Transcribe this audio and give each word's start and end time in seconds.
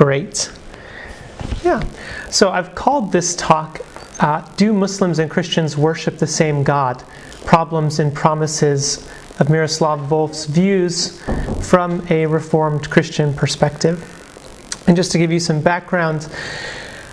Great. 0.00 0.50
Yeah. 1.62 1.84
So 2.30 2.48
I've 2.48 2.74
called 2.74 3.12
this 3.12 3.36
talk 3.36 3.80
uh, 4.18 4.40
Do 4.56 4.72
Muslims 4.72 5.18
and 5.18 5.30
Christians 5.30 5.76
Worship 5.76 6.16
the 6.16 6.26
Same 6.26 6.62
God? 6.62 7.04
Problems 7.44 7.98
and 7.98 8.14
Promises 8.14 9.06
of 9.40 9.50
Miroslav 9.50 10.00
Volf's 10.08 10.46
Views 10.46 11.20
from 11.60 12.02
a 12.08 12.24
Reformed 12.24 12.88
Christian 12.88 13.34
Perspective. 13.34 14.02
And 14.86 14.96
just 14.96 15.12
to 15.12 15.18
give 15.18 15.30
you 15.30 15.38
some 15.38 15.60
background, 15.60 16.32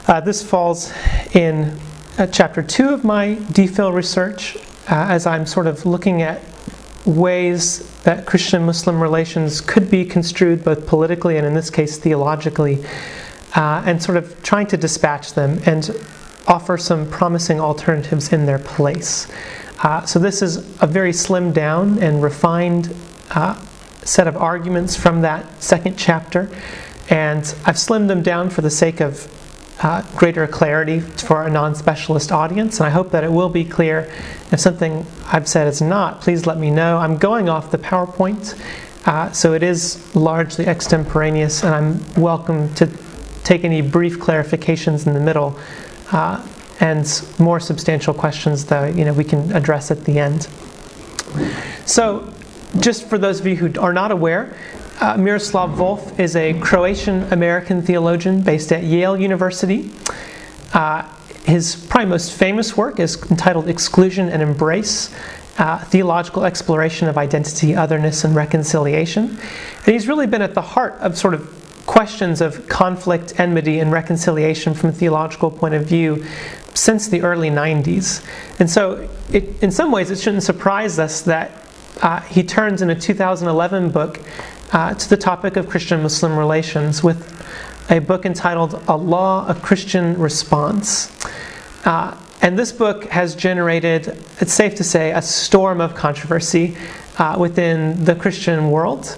uh, 0.07 0.21
this 0.21 0.41
falls 0.41 0.93
in 1.33 1.77
uh, 2.17 2.27
chapter 2.27 2.63
two 2.63 2.87
of 2.87 3.03
my 3.03 3.35
DPhil 3.51 3.93
research 3.93 4.55
uh, 4.89 5.07
as 5.09 5.27
I'm 5.27 5.45
sort 5.45 5.67
of 5.67 5.85
looking 5.85 6.21
at 6.21 6.41
ways 7.07 7.79
that 8.03 8.25
Christian 8.25 8.65
Muslim 8.65 9.01
relations 9.01 9.61
could 9.61 9.89
be 9.89 10.05
construed 10.05 10.63
both 10.63 10.85
politically 10.85 11.37
and, 11.37 11.45
in 11.45 11.53
this 11.53 11.69
case, 11.69 11.97
theologically, 11.97 12.83
uh, 13.55 13.83
and 13.85 14.03
sort 14.03 14.17
of 14.17 14.41
trying 14.43 14.67
to 14.67 14.77
dispatch 14.77 15.33
them 15.33 15.59
and 15.65 15.89
offer 16.47 16.77
some 16.77 17.09
promising 17.09 17.59
alternatives 17.59 18.31
in 18.33 18.45
their 18.45 18.59
place. 18.59 19.27
Uh, 19.83 20.05
so, 20.05 20.19
this 20.19 20.41
is 20.41 20.57
a 20.81 20.87
very 20.87 21.11
slimmed 21.11 21.53
down 21.53 21.99
and 21.99 22.21
refined 22.21 22.93
uh, 23.31 23.59
set 24.03 24.27
of 24.27 24.35
arguments 24.35 24.95
from 24.95 25.21
that 25.21 25.61
second 25.63 25.97
chapter, 25.97 26.49
and 27.09 27.55
I've 27.65 27.75
slimmed 27.75 28.07
them 28.07 28.21
down 28.21 28.49
for 28.49 28.61
the 28.61 28.69
sake 28.69 28.99
of 29.01 29.31
uh, 29.81 30.01
greater 30.15 30.47
clarity 30.47 30.99
for 30.99 31.45
a 31.45 31.49
non 31.49 31.75
specialist 31.75 32.31
audience, 32.31 32.79
and 32.79 32.87
I 32.87 32.89
hope 32.89 33.11
that 33.11 33.23
it 33.23 33.31
will 33.31 33.49
be 33.49 33.63
clear. 33.63 34.11
If 34.51 34.59
something 34.59 35.05
I've 35.25 35.47
said 35.47 35.67
is 35.67 35.81
not, 35.81 36.21
please 36.21 36.45
let 36.45 36.57
me 36.57 36.71
know. 36.71 36.97
I'm 36.97 37.17
going 37.17 37.49
off 37.49 37.71
the 37.71 37.77
PowerPoint, 37.77 38.59
uh, 39.05 39.31
so 39.31 39.53
it 39.53 39.63
is 39.63 40.15
largely 40.15 40.65
extemporaneous, 40.65 41.63
and 41.63 41.75
I'm 41.75 42.13
welcome 42.15 42.73
to 42.75 42.89
take 43.43 43.63
any 43.63 43.81
brief 43.81 44.19
clarifications 44.19 45.05
in 45.05 45.13
the 45.13 45.19
middle. 45.19 45.57
Uh, 46.11 46.45
and 46.79 47.23
more 47.39 47.59
substantial 47.59 48.13
questions, 48.13 48.65
that 48.65 48.95
you 48.95 49.03
know, 49.03 49.13
we 49.13 49.23
can 49.23 49.51
address 49.55 49.89
at 49.89 50.05
the 50.05 50.19
end. 50.19 50.47
So, 51.85 52.31
just 52.79 53.07
for 53.07 53.17
those 53.17 53.39
of 53.39 53.47
you 53.47 53.55
who 53.55 53.79
are 53.79 53.93
not 53.93 54.11
aware, 54.11 54.55
uh, 54.99 55.17
Miroslav 55.17 55.71
Volf 55.77 56.19
is 56.19 56.35
a 56.35 56.59
Croatian 56.59 57.31
American 57.31 57.81
theologian 57.81 58.41
based 58.41 58.71
at 58.71 58.83
Yale 58.83 59.17
University. 59.17 59.91
Uh, 60.73 61.03
his 61.45 61.75
probably 61.75 62.09
most 62.09 62.33
famous 62.33 62.75
work 62.75 62.99
is 62.99 63.21
entitled 63.29 63.69
Exclusion 63.69 64.29
and 64.29 64.41
Embrace 64.41 65.13
uh, 65.57 65.79
Theological 65.85 66.45
Exploration 66.45 67.07
of 67.07 67.17
Identity, 67.17 67.75
Otherness, 67.75 68.23
and 68.23 68.35
Reconciliation. 68.35 69.29
And 69.29 69.85
he's 69.85 70.07
really 70.07 70.27
been 70.27 70.41
at 70.41 70.53
the 70.53 70.61
heart 70.61 70.93
of 70.95 71.17
sort 71.17 71.33
of 71.33 71.53
questions 71.85 72.41
of 72.41 72.67
conflict, 72.67 73.39
enmity, 73.39 73.79
and 73.79 73.91
reconciliation 73.91 74.73
from 74.73 74.89
a 74.89 74.93
theological 74.93 75.49
point 75.49 75.73
of 75.73 75.85
view 75.85 76.23
since 76.73 77.07
the 77.07 77.21
early 77.21 77.49
90s. 77.49 78.23
And 78.59 78.69
so, 78.69 79.09
it, 79.31 79.63
in 79.63 79.71
some 79.71 79.91
ways, 79.91 80.11
it 80.11 80.19
shouldn't 80.19 80.43
surprise 80.43 80.99
us 80.99 81.21
that 81.21 81.51
uh, 82.01 82.19
he 82.21 82.43
turns 82.43 82.81
in 82.81 82.89
a 82.89 82.95
2011 82.95 83.89
book 83.89 84.19
uh, 84.71 84.93
to 84.93 85.09
the 85.09 85.17
topic 85.17 85.55
of 85.55 85.69
Christian 85.69 86.01
Muslim 86.01 86.37
relations 86.37 87.03
with 87.03 87.33
a 87.89 87.99
book 87.99 88.25
entitled 88.25 88.83
Allah, 88.87 89.45
a 89.47 89.55
Christian 89.55 90.19
Response. 90.19 91.11
Uh, 91.85 92.17
and 92.41 92.59
this 92.59 92.71
book 92.71 93.05
has 93.05 93.35
generated, 93.35 94.07
it's 94.39 94.53
safe 94.53 94.75
to 94.75 94.83
say, 94.83 95.11
a 95.11 95.21
storm 95.21 95.81
of 95.81 95.95
controversy 95.95 96.75
uh, 97.17 97.35
within 97.39 98.03
the 98.03 98.15
Christian 98.15 98.69
world. 98.69 99.17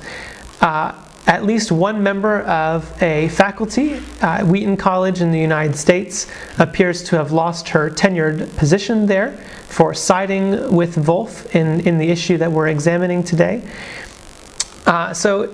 Uh, 0.61 0.93
at 1.27 1.43
least 1.43 1.71
one 1.71 2.01
member 2.01 2.41
of 2.41 2.91
a 3.03 3.27
faculty 3.29 4.01
at 4.21 4.47
Wheaton 4.47 4.77
College 4.77 5.21
in 5.21 5.31
the 5.31 5.39
United 5.39 5.75
States 5.75 6.25
appears 6.57 7.03
to 7.03 7.17
have 7.17 7.31
lost 7.31 7.69
her 7.69 7.89
tenured 7.89 8.55
position 8.57 9.05
there 9.05 9.37
for 9.67 9.93
siding 9.93 10.75
with 10.75 10.95
Volf 10.95 11.53
in, 11.53 11.81
in 11.81 11.99
the 11.99 12.09
issue 12.09 12.37
that 12.37 12.51
we're 12.51 12.67
examining 12.67 13.23
today. 13.23 13.61
Uh, 14.89 15.13
so, 15.13 15.45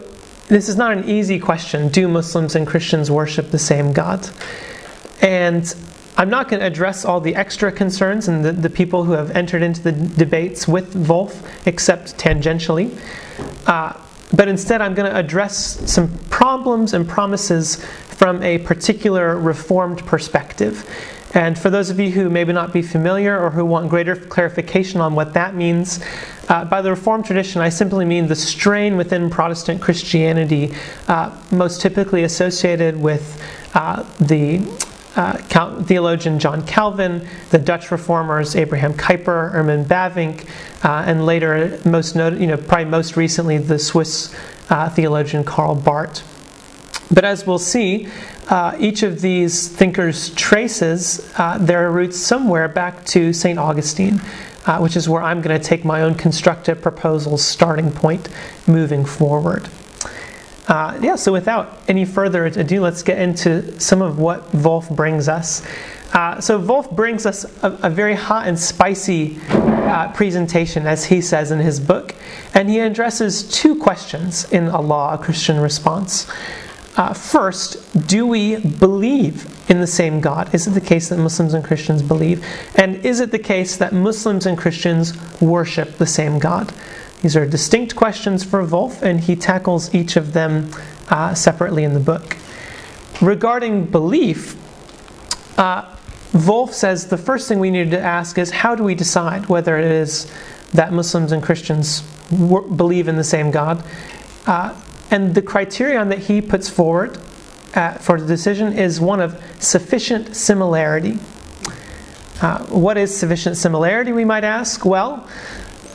this 0.48 0.70
is 0.70 0.78
not 0.78 0.94
an 0.94 1.10
easy 1.10 1.40
question. 1.40 1.90
Do 1.90 2.08
Muslims 2.08 2.56
and 2.56 2.66
Christians 2.66 3.12
worship 3.12 3.52
the 3.52 3.60
same 3.60 3.92
God? 3.92 4.30
And 5.20 5.76
I'm 6.16 6.30
not 6.30 6.48
going 6.48 6.62
to 6.62 6.66
address 6.66 7.04
all 7.04 7.20
the 7.20 7.36
extra 7.36 7.70
concerns 7.70 8.30
and 8.30 8.46
the, 8.46 8.54
the 8.54 8.70
people 8.70 9.04
who 9.04 9.12
have 9.12 9.32
entered 9.32 9.62
into 9.62 9.82
the 9.82 9.92
debates 9.92 10.70
with 10.70 10.94
Volf, 10.94 11.36
except 11.68 12.18
tangentially. 12.18 12.98
Uh, 13.68 14.00
but 14.34 14.48
instead, 14.48 14.80
I'm 14.80 14.94
going 14.94 15.12
to 15.12 15.18
address 15.18 15.92
some 15.92 16.18
problems 16.30 16.94
and 16.94 17.06
promises 17.06 17.86
from 18.16 18.42
a 18.44 18.58
particular 18.60 19.38
Reformed 19.38 20.06
perspective. 20.06 20.90
And 21.34 21.60
for 21.60 21.70
those 21.70 21.90
of 21.90 22.00
you 22.00 22.12
who 22.12 22.30
maybe 22.30 22.54
not 22.54 22.72
be 22.72 22.82
familiar 22.82 23.38
or 23.38 23.50
who 23.50 23.66
want 23.66 23.90
greater 23.90 24.16
clarification 24.16 25.02
on 25.02 25.16
what 25.16 25.34
that 25.34 25.54
means, 25.54 26.00
uh, 26.48 26.64
by 26.64 26.82
the 26.82 26.92
Reformed 26.92 27.26
tradition, 27.26 27.62
I 27.62 27.70
simply 27.70 28.06
mean 28.06 28.28
the 28.28 28.36
strain 28.36 28.96
within 28.96 29.30
Protestant 29.30 29.82
Christianity, 29.82 30.74
uh, 31.10 31.38
most 31.52 31.82
typically 31.82 32.24
associated 32.24 33.02
with 33.02 33.42
uh, 33.74 34.04
the 34.22 34.60
uh, 35.18 35.38
theologian 35.84 36.40
John 36.40 36.66
Calvin, 36.66 37.28
the 37.50 37.60
Dutch 37.60 37.92
reformers 37.92 38.56
Abraham 38.56 38.94
Kuyper, 38.94 39.52
Herman 39.52 39.86
Bavinck, 39.86 40.48
uh, 40.84 41.04
and 41.06 41.26
later, 41.26 41.80
most 41.86 42.16
not- 42.16 42.40
you 42.40 42.48
know, 42.48 42.58
probably 42.58 42.86
most 42.86 43.18
recently, 43.18 43.58
the 43.58 43.80
Swiss 43.80 44.34
uh, 44.70 44.90
theologian 44.90 45.44
Karl 45.44 45.76
Barth. 45.76 46.35
But 47.12 47.26
as 47.26 47.46
we'll 47.46 47.60
see, 47.60 48.08
uh, 48.50 48.76
each 48.80 49.04
of 49.04 49.22
these 49.22 49.68
thinkers 49.68 50.34
traces 50.36 51.32
uh, 51.38 51.58
their 51.60 51.92
roots 51.92 52.18
somewhere 52.18 52.68
back 52.68 53.06
to 53.06 53.34
St. 53.34 53.60
Augustine, 53.60 54.22
uh, 54.66 54.80
which 54.80 54.96
is 54.96 55.08
where 55.08 55.22
I'm 55.22 55.42
going 55.42 55.60
to 55.60 55.64
take 55.64 55.86
my 55.86 56.02
own 56.02 56.16
constructive 56.16 56.82
proposals 56.82 57.44
starting 57.44 57.92
point 57.92 58.30
moving 58.68 59.06
forward. 59.06 59.70
Uh, 60.68 60.98
yeah, 61.02 61.16
so 61.16 61.32
without 61.32 61.80
any 61.88 62.06
further 62.06 62.46
ado, 62.46 62.82
let's 62.82 63.04
get 63.04 63.20
into 63.20 63.80
some 63.80 64.02
of 64.02 64.18
what 64.18 64.52
Volf 64.52 64.94
brings 64.96 65.28
us. 65.28 65.62
Uh, 66.14 66.40
so, 66.40 66.60
Volf 66.60 66.96
brings 66.96 67.26
us 67.26 67.46
a, 67.62 67.72
a 67.84 67.90
very 67.90 68.16
hot 68.16 68.48
and 68.48 68.58
spicy 68.58 69.38
uh, 69.50 70.12
presentation, 70.14 70.88
as 70.88 71.06
he 71.06 71.22
says 71.22 71.52
in 71.52 71.60
his 71.60 71.80
book, 71.80 72.16
and 72.54 72.70
he 72.70 72.80
addresses 72.80 73.44
two 73.50 73.76
questions 73.76 74.52
in 74.52 74.70
Allah, 74.70 75.16
a 75.16 75.18
Christian 75.18 75.60
Response. 75.60 76.32
Uh, 76.98 77.14
first, 77.14 78.08
do 78.08 78.26
we 78.26 78.56
believe 78.56 79.70
in 79.70 79.82
the 79.82 79.88
same 79.88 80.22
God? 80.22 80.54
Is 80.56 80.66
it 80.66 80.72
the 80.72 80.82
case 80.82 81.10
that 81.10 81.18
Muslims 81.18 81.54
and 81.54 81.64
Christians 81.64 82.02
believe? 82.02 82.46
And 82.76 82.96
is 83.06 83.20
it 83.20 83.32
the 83.32 83.40
case 83.40 83.76
that 83.78 83.92
Muslims 83.92 84.46
and 84.46 84.58
Christians 84.58 85.14
worship 85.42 85.98
the 85.98 86.06
same 86.06 86.40
God? 86.40 86.74
These 87.22 87.36
are 87.36 87.46
distinct 87.46 87.96
questions 87.96 88.44
for 88.46 88.64
Volf, 88.64 89.02
and 89.02 89.20
he 89.20 89.36
tackles 89.36 89.94
each 89.94 90.16
of 90.16 90.32
them 90.32 90.70
uh, 91.10 91.34
separately 91.34 91.84
in 91.84 91.94
the 91.94 92.00
book. 92.00 92.38
Regarding 93.22 93.86
belief, 93.86 94.56
uh, 95.60 95.84
Volf 96.32 96.72
says 96.72 97.08
the 97.08 97.18
first 97.18 97.48
thing 97.48 97.60
we 97.60 97.72
need 97.72 97.92
to 97.92 98.00
ask 98.00 98.38
is 98.38 98.52
how 98.52 98.76
do 98.76 98.84
we 98.84 98.96
decide 98.96 99.48
whether 99.48 99.78
it 99.78 99.86
is 99.86 100.32
that 100.74 100.94
Muslims 100.94 101.32
and 101.32 101.42
Christians 101.44 102.02
believe 102.30 103.08
in 103.08 103.16
the 103.16 103.24
same 103.24 103.52
God? 103.52 103.84
Uh, 104.46 104.74
and 105.12 105.36
the 105.36 105.42
criterion 105.42 106.10
that 106.10 106.20
he 106.20 106.42
puts 106.42 106.70
forward 106.70 107.18
uh, 107.76 107.94
for 107.94 108.20
the 108.20 108.26
decision 108.26 108.74
is 108.74 109.00
one 109.00 109.20
of 109.20 109.42
sufficient 109.60 110.36
similarity. 110.36 111.20
Uh, 112.42 112.66
what 112.66 112.98
is 112.98 113.16
sufficient 113.16 113.58
similarity, 113.58 114.12
we 114.12 114.26
might 114.26 114.44
ask? 114.44 114.86
Well, 114.86 115.28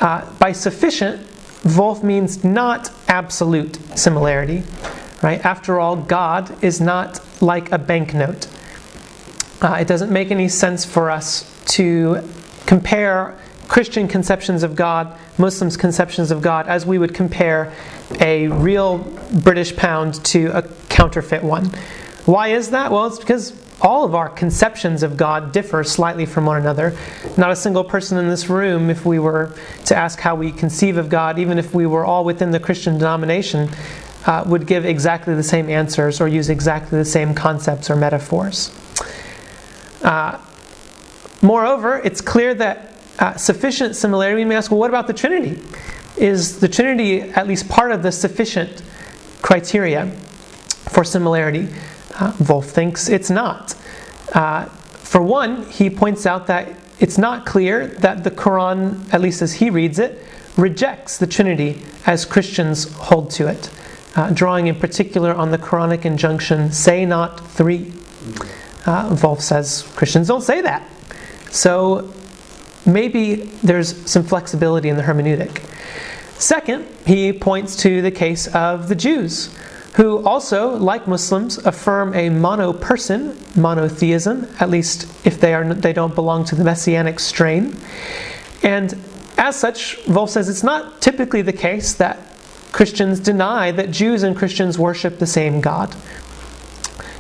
uh, 0.00 0.30
by 0.38 0.52
sufficient, 0.52 1.20
Volf 1.62 2.02
means 2.02 2.42
not 2.42 2.90
absolute 3.08 3.78
similarity. 3.98 4.62
Right? 5.22 5.44
After 5.44 5.78
all, 5.78 5.96
God 5.96 6.62
is 6.64 6.80
not 6.80 7.20
like 7.42 7.70
a 7.72 7.78
banknote. 7.78 8.46
Uh, 9.60 9.76
it 9.78 9.86
doesn't 9.86 10.10
make 10.10 10.30
any 10.30 10.48
sense 10.48 10.86
for 10.86 11.10
us 11.10 11.44
to 11.66 12.26
compare 12.64 13.38
Christian 13.68 14.08
conceptions 14.08 14.62
of 14.62 14.74
God, 14.74 15.16
Muslims' 15.36 15.76
conceptions 15.76 16.30
of 16.30 16.40
God, 16.40 16.66
as 16.66 16.86
we 16.86 16.96
would 16.96 17.14
compare 17.14 17.72
a 18.18 18.48
real 18.48 18.98
British 19.32 19.76
pound 19.76 20.24
to 20.26 20.46
a 20.56 20.62
counterfeit 20.88 21.42
one. 21.42 21.66
Why 22.24 22.48
is 22.48 22.70
that? 22.70 22.90
Well, 22.90 23.06
it's 23.06 23.18
because 23.18 23.54
all 23.80 24.04
of 24.04 24.14
our 24.14 24.28
conceptions 24.28 25.02
of 25.02 25.16
God 25.16 25.52
differ 25.52 25.82
slightly 25.84 26.26
from 26.26 26.44
one 26.44 26.60
another. 26.60 26.96
Not 27.36 27.50
a 27.50 27.56
single 27.56 27.84
person 27.84 28.18
in 28.18 28.28
this 28.28 28.48
room, 28.50 28.90
if 28.90 29.06
we 29.06 29.18
were 29.18 29.54
to 29.86 29.96
ask 29.96 30.20
how 30.20 30.34
we 30.34 30.52
conceive 30.52 30.96
of 30.96 31.08
God, 31.08 31.38
even 31.38 31.58
if 31.58 31.74
we 31.74 31.86
were 31.86 32.04
all 32.04 32.24
within 32.24 32.50
the 32.50 32.60
Christian 32.60 32.98
denomination, 32.98 33.70
uh, 34.26 34.44
would 34.46 34.66
give 34.66 34.84
exactly 34.84 35.34
the 35.34 35.42
same 35.42 35.70
answers 35.70 36.20
or 36.20 36.28
use 36.28 36.50
exactly 36.50 36.98
the 36.98 37.04
same 37.04 37.34
concepts 37.34 37.88
or 37.88 37.96
metaphors. 37.96 38.70
Uh, 40.02 40.38
moreover, 41.40 42.00
it's 42.04 42.20
clear 42.20 42.52
that 42.54 42.92
uh, 43.18 43.36
sufficient 43.36 43.96
similarity, 43.96 44.42
we 44.42 44.44
may 44.44 44.56
ask, 44.56 44.70
well, 44.70 44.80
what 44.80 44.90
about 44.90 45.06
the 45.06 45.12
Trinity? 45.12 45.60
Is 46.20 46.60
the 46.60 46.68
Trinity 46.68 47.22
at 47.22 47.48
least 47.48 47.66
part 47.70 47.92
of 47.92 48.02
the 48.02 48.12
sufficient 48.12 48.82
criteria 49.40 50.06
for 50.90 51.02
similarity? 51.02 51.68
Uh, 52.14 52.32
Volf 52.32 52.66
thinks 52.66 53.08
it's 53.08 53.30
not. 53.30 53.74
Uh, 54.34 54.66
for 54.66 55.22
one, 55.22 55.64
he 55.70 55.88
points 55.88 56.26
out 56.26 56.46
that 56.48 56.68
it's 56.98 57.16
not 57.16 57.46
clear 57.46 57.86
that 57.86 58.22
the 58.22 58.30
Quran, 58.30 59.10
at 59.14 59.22
least 59.22 59.40
as 59.40 59.54
he 59.54 59.70
reads 59.70 59.98
it, 59.98 60.22
rejects 60.58 61.16
the 61.16 61.26
Trinity 61.26 61.80
as 62.04 62.26
Christians 62.26 62.92
hold 62.92 63.30
to 63.30 63.46
it, 63.46 63.70
uh, 64.14 64.28
drawing 64.28 64.66
in 64.66 64.74
particular 64.74 65.32
on 65.32 65.50
the 65.50 65.58
Quranic 65.58 66.04
injunction, 66.04 66.70
say 66.70 67.06
not 67.06 67.40
three. 67.48 67.94
Uh, 68.84 69.08
Volf 69.14 69.40
says 69.40 69.90
Christians 69.96 70.28
don't 70.28 70.42
say 70.42 70.60
that. 70.60 70.86
So 71.50 72.12
maybe 72.84 73.36
there's 73.62 73.96
some 74.10 74.22
flexibility 74.22 74.90
in 74.90 74.98
the 74.98 75.02
hermeneutic. 75.02 75.69
Second, 76.40 76.86
he 77.04 77.34
points 77.34 77.76
to 77.76 78.00
the 78.00 78.10
case 78.10 78.46
of 78.54 78.88
the 78.88 78.94
Jews, 78.94 79.54
who 79.96 80.24
also, 80.24 80.70
like 80.70 81.06
Muslims, 81.06 81.58
affirm 81.58 82.14
a 82.14 82.30
mono-person 82.30 83.36
monotheism, 83.54 84.48
at 84.58 84.70
least 84.70 85.06
if 85.26 85.38
they 85.38 85.52
are 85.52 85.74
they 85.74 85.92
don't 85.92 86.14
belong 86.14 86.46
to 86.46 86.54
the 86.54 86.64
messianic 86.64 87.20
strain. 87.20 87.76
And 88.62 88.98
as 89.36 89.54
such, 89.56 89.98
Volf 90.04 90.30
says 90.30 90.48
it's 90.48 90.62
not 90.62 91.02
typically 91.02 91.42
the 91.42 91.52
case 91.52 91.92
that 91.94 92.18
Christians 92.72 93.20
deny 93.20 93.70
that 93.72 93.90
Jews 93.90 94.22
and 94.22 94.34
Christians 94.34 94.78
worship 94.78 95.18
the 95.18 95.26
same 95.26 95.60
God. 95.60 95.94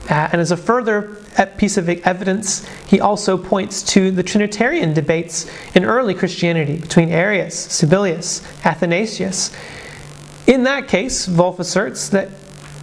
Uh, 0.08 0.30
and 0.32 0.40
as 0.40 0.50
a 0.50 0.56
further 0.56 1.19
piece 1.56 1.76
of 1.76 1.88
evidence, 1.88 2.66
he 2.86 3.00
also 3.00 3.36
points 3.36 3.82
to 3.82 4.10
the 4.10 4.22
Trinitarian 4.22 4.92
debates 4.92 5.50
in 5.74 5.84
early 5.84 6.14
Christianity 6.14 6.76
between 6.76 7.10
Arius, 7.10 7.66
Sabellius, 7.68 8.42
Athanasius. 8.64 9.54
In 10.46 10.64
that 10.64 10.88
case, 10.88 11.26
Volf 11.26 11.58
asserts 11.58 12.08
that 12.10 12.30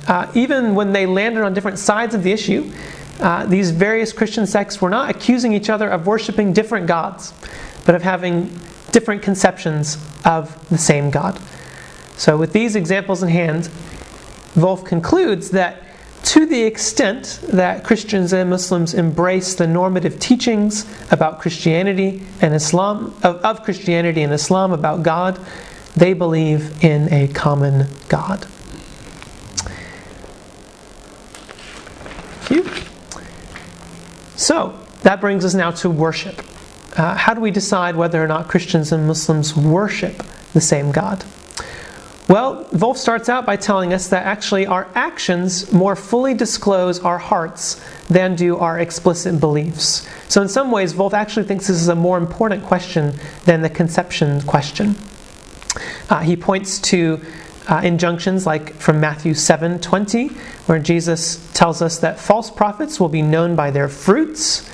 uh, 0.07 0.31
even 0.33 0.73
when 0.73 0.93
they 0.93 1.05
landed 1.05 1.43
on 1.43 1.53
different 1.53 1.79
sides 1.79 2.15
of 2.15 2.23
the 2.23 2.31
issue, 2.31 2.71
uh, 3.19 3.45
these 3.45 3.71
various 3.71 4.13
Christian 4.13 4.45
sects 4.45 4.81
were 4.81 4.89
not 4.89 5.09
accusing 5.09 5.53
each 5.53 5.69
other 5.69 5.89
of 5.89 6.07
worshiping 6.07 6.53
different 6.53 6.87
gods, 6.87 7.33
but 7.85 7.95
of 7.95 8.03
having 8.03 8.49
different 8.91 9.21
conceptions 9.21 9.97
of 10.23 10.69
the 10.69 10.77
same 10.77 11.09
God. 11.09 11.39
So, 12.15 12.37
with 12.37 12.53
these 12.53 12.75
examples 12.75 13.21
in 13.21 13.29
hand, 13.29 13.65
Volf 14.55 14.85
concludes 14.85 15.51
that 15.51 15.83
to 16.27 16.45
the 16.45 16.63
extent 16.63 17.39
that 17.43 17.85
Christians 17.85 18.33
and 18.33 18.49
Muslims 18.49 18.93
embrace 18.93 19.55
the 19.55 19.65
normative 19.65 20.19
teachings 20.19 20.85
about 21.09 21.39
Christianity 21.39 22.21
and 22.41 22.53
Islam, 22.53 23.15
of, 23.23 23.37
of 23.37 23.63
Christianity 23.63 24.23
and 24.23 24.33
Islam 24.33 24.73
about 24.73 25.03
God, 25.03 25.39
they 25.95 26.11
believe 26.11 26.83
in 26.83 27.11
a 27.13 27.29
common 27.29 27.87
God. 28.09 28.45
Thank 32.43 32.65
you. 32.65 32.71
So, 34.35 34.77
that 35.03 35.21
brings 35.21 35.45
us 35.45 35.53
now 35.53 35.71
to 35.71 35.89
worship. 35.89 36.43
Uh, 36.97 37.15
how 37.15 37.35
do 37.35 37.39
we 37.39 37.51
decide 37.51 37.95
whether 37.95 38.21
or 38.21 38.27
not 38.27 38.49
Christians 38.49 38.91
and 38.91 39.07
Muslims 39.07 39.55
worship 39.55 40.21
the 40.51 40.59
same 40.59 40.91
God? 40.91 41.23
Well, 42.29 42.65
Volf 42.65 42.97
starts 42.97 43.29
out 43.29 43.45
by 43.45 43.55
telling 43.55 43.93
us 43.93 44.09
that 44.09 44.25
actually 44.25 44.67
our 44.67 44.89
actions 44.95 45.71
more 45.71 45.95
fully 45.95 46.33
disclose 46.33 46.99
our 46.99 47.17
hearts 47.17 47.81
than 48.09 48.35
do 48.35 48.57
our 48.57 48.77
explicit 48.79 49.39
beliefs. 49.39 50.05
So, 50.27 50.41
in 50.41 50.49
some 50.49 50.69
ways, 50.69 50.93
Volf 50.93 51.13
actually 51.13 51.45
thinks 51.45 51.67
this 51.67 51.81
is 51.81 51.87
a 51.87 51.95
more 51.95 52.17
important 52.17 52.65
question 52.65 53.13
than 53.45 53.61
the 53.61 53.69
conception 53.69 54.41
question. 54.41 54.95
Uh, 56.09 56.19
he 56.19 56.35
points 56.35 56.79
to 56.79 57.21
uh, 57.69 57.81
injunctions 57.83 58.45
like 58.45 58.73
from 58.73 58.99
Matthew 58.99 59.33
7 59.33 59.79
20, 59.79 60.27
where 60.65 60.79
Jesus 60.79 61.49
tells 61.53 61.81
us 61.81 61.99
that 61.99 62.19
false 62.19 62.51
prophets 62.51 62.99
will 62.99 63.09
be 63.09 63.21
known 63.21 63.55
by 63.55 63.71
their 63.71 63.87
fruits. 63.87 64.69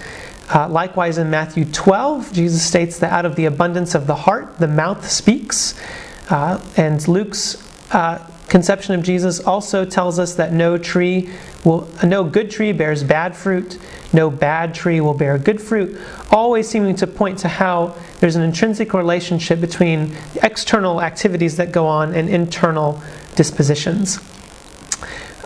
Uh, 0.53 0.67
likewise, 0.67 1.19
in 1.19 1.29
Matthew 1.29 1.65
12, 1.65 2.33
Jesus 2.33 2.65
states 2.65 2.97
that 2.99 3.11
out 3.11 3.25
of 3.25 3.35
the 3.35 3.45
abundance 3.45 3.93
of 3.93 4.07
the 4.07 4.15
heart, 4.15 4.57
the 4.57 4.67
mouth 4.67 5.09
speaks. 5.09 5.75
Uh, 6.29 6.63
and 6.77 7.05
Luke's 7.07 7.57
uh, 7.93 8.25
conception 8.47 8.93
of 8.93 9.03
Jesus 9.03 9.39
also 9.39 9.83
tells 9.83 10.19
us 10.19 10.35
that 10.35 10.53
no 10.53 10.77
tree 10.77 11.29
will, 11.63 11.87
no 12.03 12.23
good 12.23 12.51
tree 12.51 12.71
bears 12.71 13.03
bad 13.03 13.35
fruit, 13.35 13.79
no 14.13 14.29
bad 14.29 14.75
tree 14.75 15.01
will 15.01 15.13
bear 15.13 15.37
good 15.37 15.61
fruit, 15.61 15.99
always 16.29 16.69
seeming 16.69 16.95
to 16.95 17.07
point 17.07 17.39
to 17.39 17.47
how 17.47 17.95
there's 18.19 18.35
an 18.35 18.43
intrinsic 18.43 18.93
relationship 18.93 19.59
between 19.59 20.15
external 20.41 21.01
activities 21.01 21.57
that 21.57 21.71
go 21.71 21.87
on 21.87 22.13
and 22.13 22.29
internal 22.29 23.01
dispositions. 23.35 24.19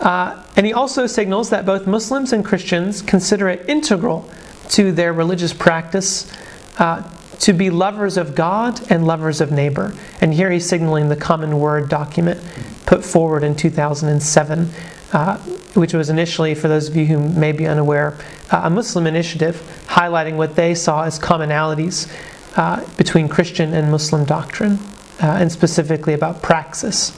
Uh, 0.00 0.44
and 0.56 0.66
he 0.66 0.72
also 0.72 1.06
signals 1.06 1.50
that 1.50 1.66
both 1.66 1.86
Muslims 1.86 2.32
and 2.32 2.44
Christians 2.44 3.02
consider 3.02 3.48
it 3.48 3.68
integral 3.68 4.28
to 4.68 4.92
their 4.92 5.12
religious 5.12 5.52
practice 5.52 6.30
uh, 6.78 7.02
to 7.40 7.52
be 7.52 7.70
lovers 7.70 8.16
of 8.16 8.34
God 8.34 8.90
and 8.90 9.06
lovers 9.06 9.40
of 9.40 9.52
neighbor. 9.52 9.94
And 10.20 10.34
here 10.34 10.50
he's 10.50 10.68
signaling 10.68 11.08
the 11.08 11.16
Common 11.16 11.58
Word 11.58 11.88
document 11.88 12.40
put 12.86 13.04
forward 13.04 13.44
in 13.44 13.54
2007, 13.54 14.70
uh, 15.12 15.38
which 15.74 15.92
was 15.92 16.08
initially, 16.10 16.54
for 16.54 16.68
those 16.68 16.88
of 16.88 16.96
you 16.96 17.06
who 17.06 17.18
may 17.18 17.52
be 17.52 17.66
unaware, 17.66 18.18
uh, 18.50 18.62
a 18.64 18.70
Muslim 18.70 19.06
initiative 19.06 19.56
highlighting 19.86 20.36
what 20.36 20.56
they 20.56 20.74
saw 20.74 21.02
as 21.02 21.18
commonalities 21.18 22.10
uh, 22.56 22.84
between 22.96 23.28
Christian 23.28 23.74
and 23.74 23.90
Muslim 23.90 24.24
doctrine, 24.24 24.78
uh, 25.20 25.36
and 25.38 25.52
specifically 25.52 26.14
about 26.14 26.42
praxis. 26.42 27.12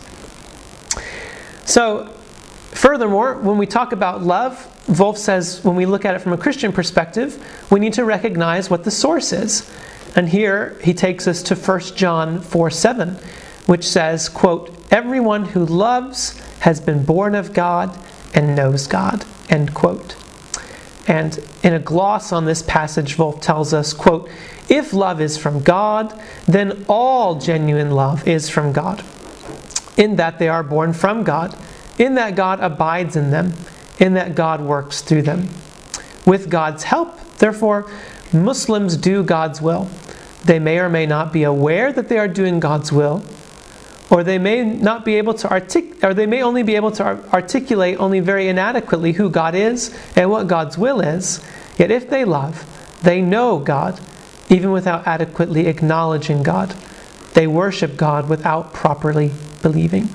So, 1.64 2.06
furthermore, 2.72 3.36
when 3.36 3.56
we 3.56 3.66
talk 3.66 3.92
about 3.92 4.22
love, 4.22 4.66
Volf 4.86 5.16
says 5.16 5.64
when 5.64 5.76
we 5.76 5.86
look 5.86 6.04
at 6.04 6.16
it 6.16 6.18
from 6.18 6.32
a 6.32 6.38
Christian 6.38 6.72
perspective, 6.72 7.38
we 7.70 7.78
need 7.78 7.92
to 7.92 8.04
recognize 8.04 8.68
what 8.68 8.82
the 8.82 8.90
source 8.90 9.32
is. 9.32 9.70
And 10.16 10.28
here 10.28 10.78
he 10.82 10.94
takes 10.94 11.28
us 11.28 11.42
to 11.44 11.54
1 11.54 11.80
John 11.96 12.40
4 12.40 12.70
7, 12.70 13.16
which 13.66 13.86
says, 13.86 14.28
quote, 14.28 14.74
Everyone 14.90 15.46
who 15.46 15.64
loves 15.64 16.38
has 16.60 16.80
been 16.80 17.04
born 17.04 17.34
of 17.34 17.52
God 17.52 17.96
and 18.34 18.56
knows 18.56 18.86
God, 18.86 19.24
end 19.48 19.74
quote. 19.74 20.16
And 21.06 21.38
in 21.62 21.72
a 21.72 21.78
gloss 21.78 22.32
on 22.32 22.44
this 22.44 22.62
passage, 22.62 23.16
Volf 23.16 23.40
tells 23.40 23.72
us, 23.72 23.92
quote, 23.92 24.28
If 24.68 24.92
love 24.92 25.20
is 25.20 25.36
from 25.36 25.62
God, 25.62 26.12
then 26.46 26.84
all 26.88 27.38
genuine 27.40 27.90
love 27.90 28.26
is 28.28 28.48
from 28.48 28.72
God, 28.72 29.04
in 29.96 30.16
that 30.16 30.38
they 30.38 30.48
are 30.48 30.62
born 30.62 30.92
from 30.92 31.24
God, 31.24 31.56
in 31.98 32.14
that 32.14 32.36
God 32.36 32.60
abides 32.60 33.16
in 33.16 33.30
them, 33.30 33.54
in 33.98 34.14
that 34.14 34.34
God 34.34 34.60
works 34.60 35.02
through 35.02 35.22
them. 35.22 35.48
With 36.26 36.50
God's 36.50 36.84
help, 36.84 37.18
therefore, 37.38 37.90
Muslims 38.32 38.96
do 38.96 39.22
God's 39.22 39.60
will. 39.60 39.88
They 40.44 40.58
may 40.58 40.78
or 40.78 40.88
may 40.88 41.06
not 41.06 41.32
be 41.32 41.42
aware 41.42 41.92
that 41.92 42.08
they 42.08 42.18
are 42.18 42.28
doing 42.28 42.60
God's 42.60 42.92
will, 42.92 43.22
or 44.10 44.24
they 44.24 44.38
may 44.38 44.64
not 44.64 45.04
be 45.04 45.16
able 45.16 45.34
to 45.34 45.48
artic- 45.48 46.02
or 46.02 46.14
they 46.14 46.26
may 46.26 46.42
only 46.42 46.62
be 46.62 46.76
able 46.76 46.90
to 46.92 47.04
articulate 47.32 47.98
only 48.00 48.20
very 48.20 48.48
inadequately 48.48 49.12
who 49.12 49.30
God 49.30 49.54
is 49.54 49.94
and 50.16 50.30
what 50.30 50.48
God's 50.48 50.76
will 50.78 51.00
is. 51.00 51.40
Yet 51.78 51.90
if 51.90 52.10
they 52.10 52.24
love, 52.24 52.64
they 53.02 53.20
know 53.22 53.58
God, 53.58 54.00
even 54.48 54.72
without 54.72 55.06
adequately 55.06 55.66
acknowledging 55.66 56.42
God. 56.42 56.74
They 57.34 57.46
worship 57.46 57.96
God 57.96 58.28
without 58.28 58.72
properly 58.72 59.32
believing. 59.62 60.08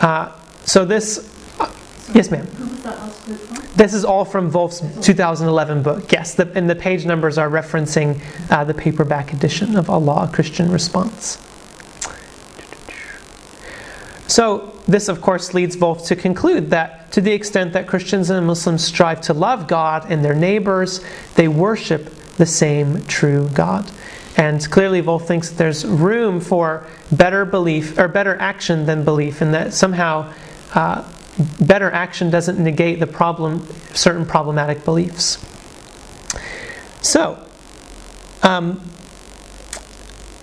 Uh, 0.00 0.32
so 0.64 0.84
this, 0.84 1.28
yes, 2.14 2.30
ma'am. 2.30 2.46
This 3.76 3.94
is 3.94 4.04
all 4.04 4.24
from 4.24 4.50
Volf's 4.50 4.80
2011 5.06 5.82
book. 5.82 6.10
Yes, 6.10 6.34
the, 6.34 6.50
and 6.54 6.68
the 6.68 6.74
page 6.74 7.06
numbers 7.06 7.38
are 7.38 7.48
referencing 7.48 8.20
uh, 8.50 8.64
the 8.64 8.74
paperback 8.74 9.32
edition 9.32 9.76
of 9.76 9.88
Allah, 9.88 10.28
a 10.28 10.34
Christian 10.34 10.70
Response. 10.70 11.38
So, 14.26 14.74
this 14.86 15.08
of 15.08 15.20
course 15.20 15.54
leads 15.54 15.76
Volf 15.76 16.06
to 16.06 16.16
conclude 16.16 16.70
that 16.70 17.10
to 17.12 17.20
the 17.20 17.32
extent 17.32 17.72
that 17.72 17.86
Christians 17.86 18.30
and 18.30 18.46
Muslims 18.46 18.84
strive 18.84 19.20
to 19.22 19.32
love 19.32 19.66
God 19.66 20.10
and 20.10 20.24
their 20.24 20.34
neighbors, 20.34 21.04
they 21.34 21.48
worship 21.48 22.14
the 22.36 22.46
same 22.46 23.04
true 23.06 23.48
God. 23.54 23.90
And 24.36 24.70
clearly, 24.70 25.02
Volf 25.02 25.26
thinks 25.26 25.50
that 25.50 25.58
there's 25.58 25.84
room 25.84 26.40
for 26.40 26.86
better 27.10 27.44
belief 27.44 27.98
or 27.98 28.06
better 28.06 28.36
action 28.38 28.86
than 28.86 29.04
belief, 29.04 29.40
and 29.40 29.52
that 29.54 29.72
somehow 29.72 30.32
uh, 30.74 31.04
better 31.60 31.90
action 31.90 32.30
doesn't 32.30 32.58
negate 32.58 33.00
the 33.00 33.06
problem, 33.06 33.66
certain 33.94 34.26
problematic 34.26 34.84
beliefs. 34.84 35.38
So, 37.00 37.42
um, 38.42 38.80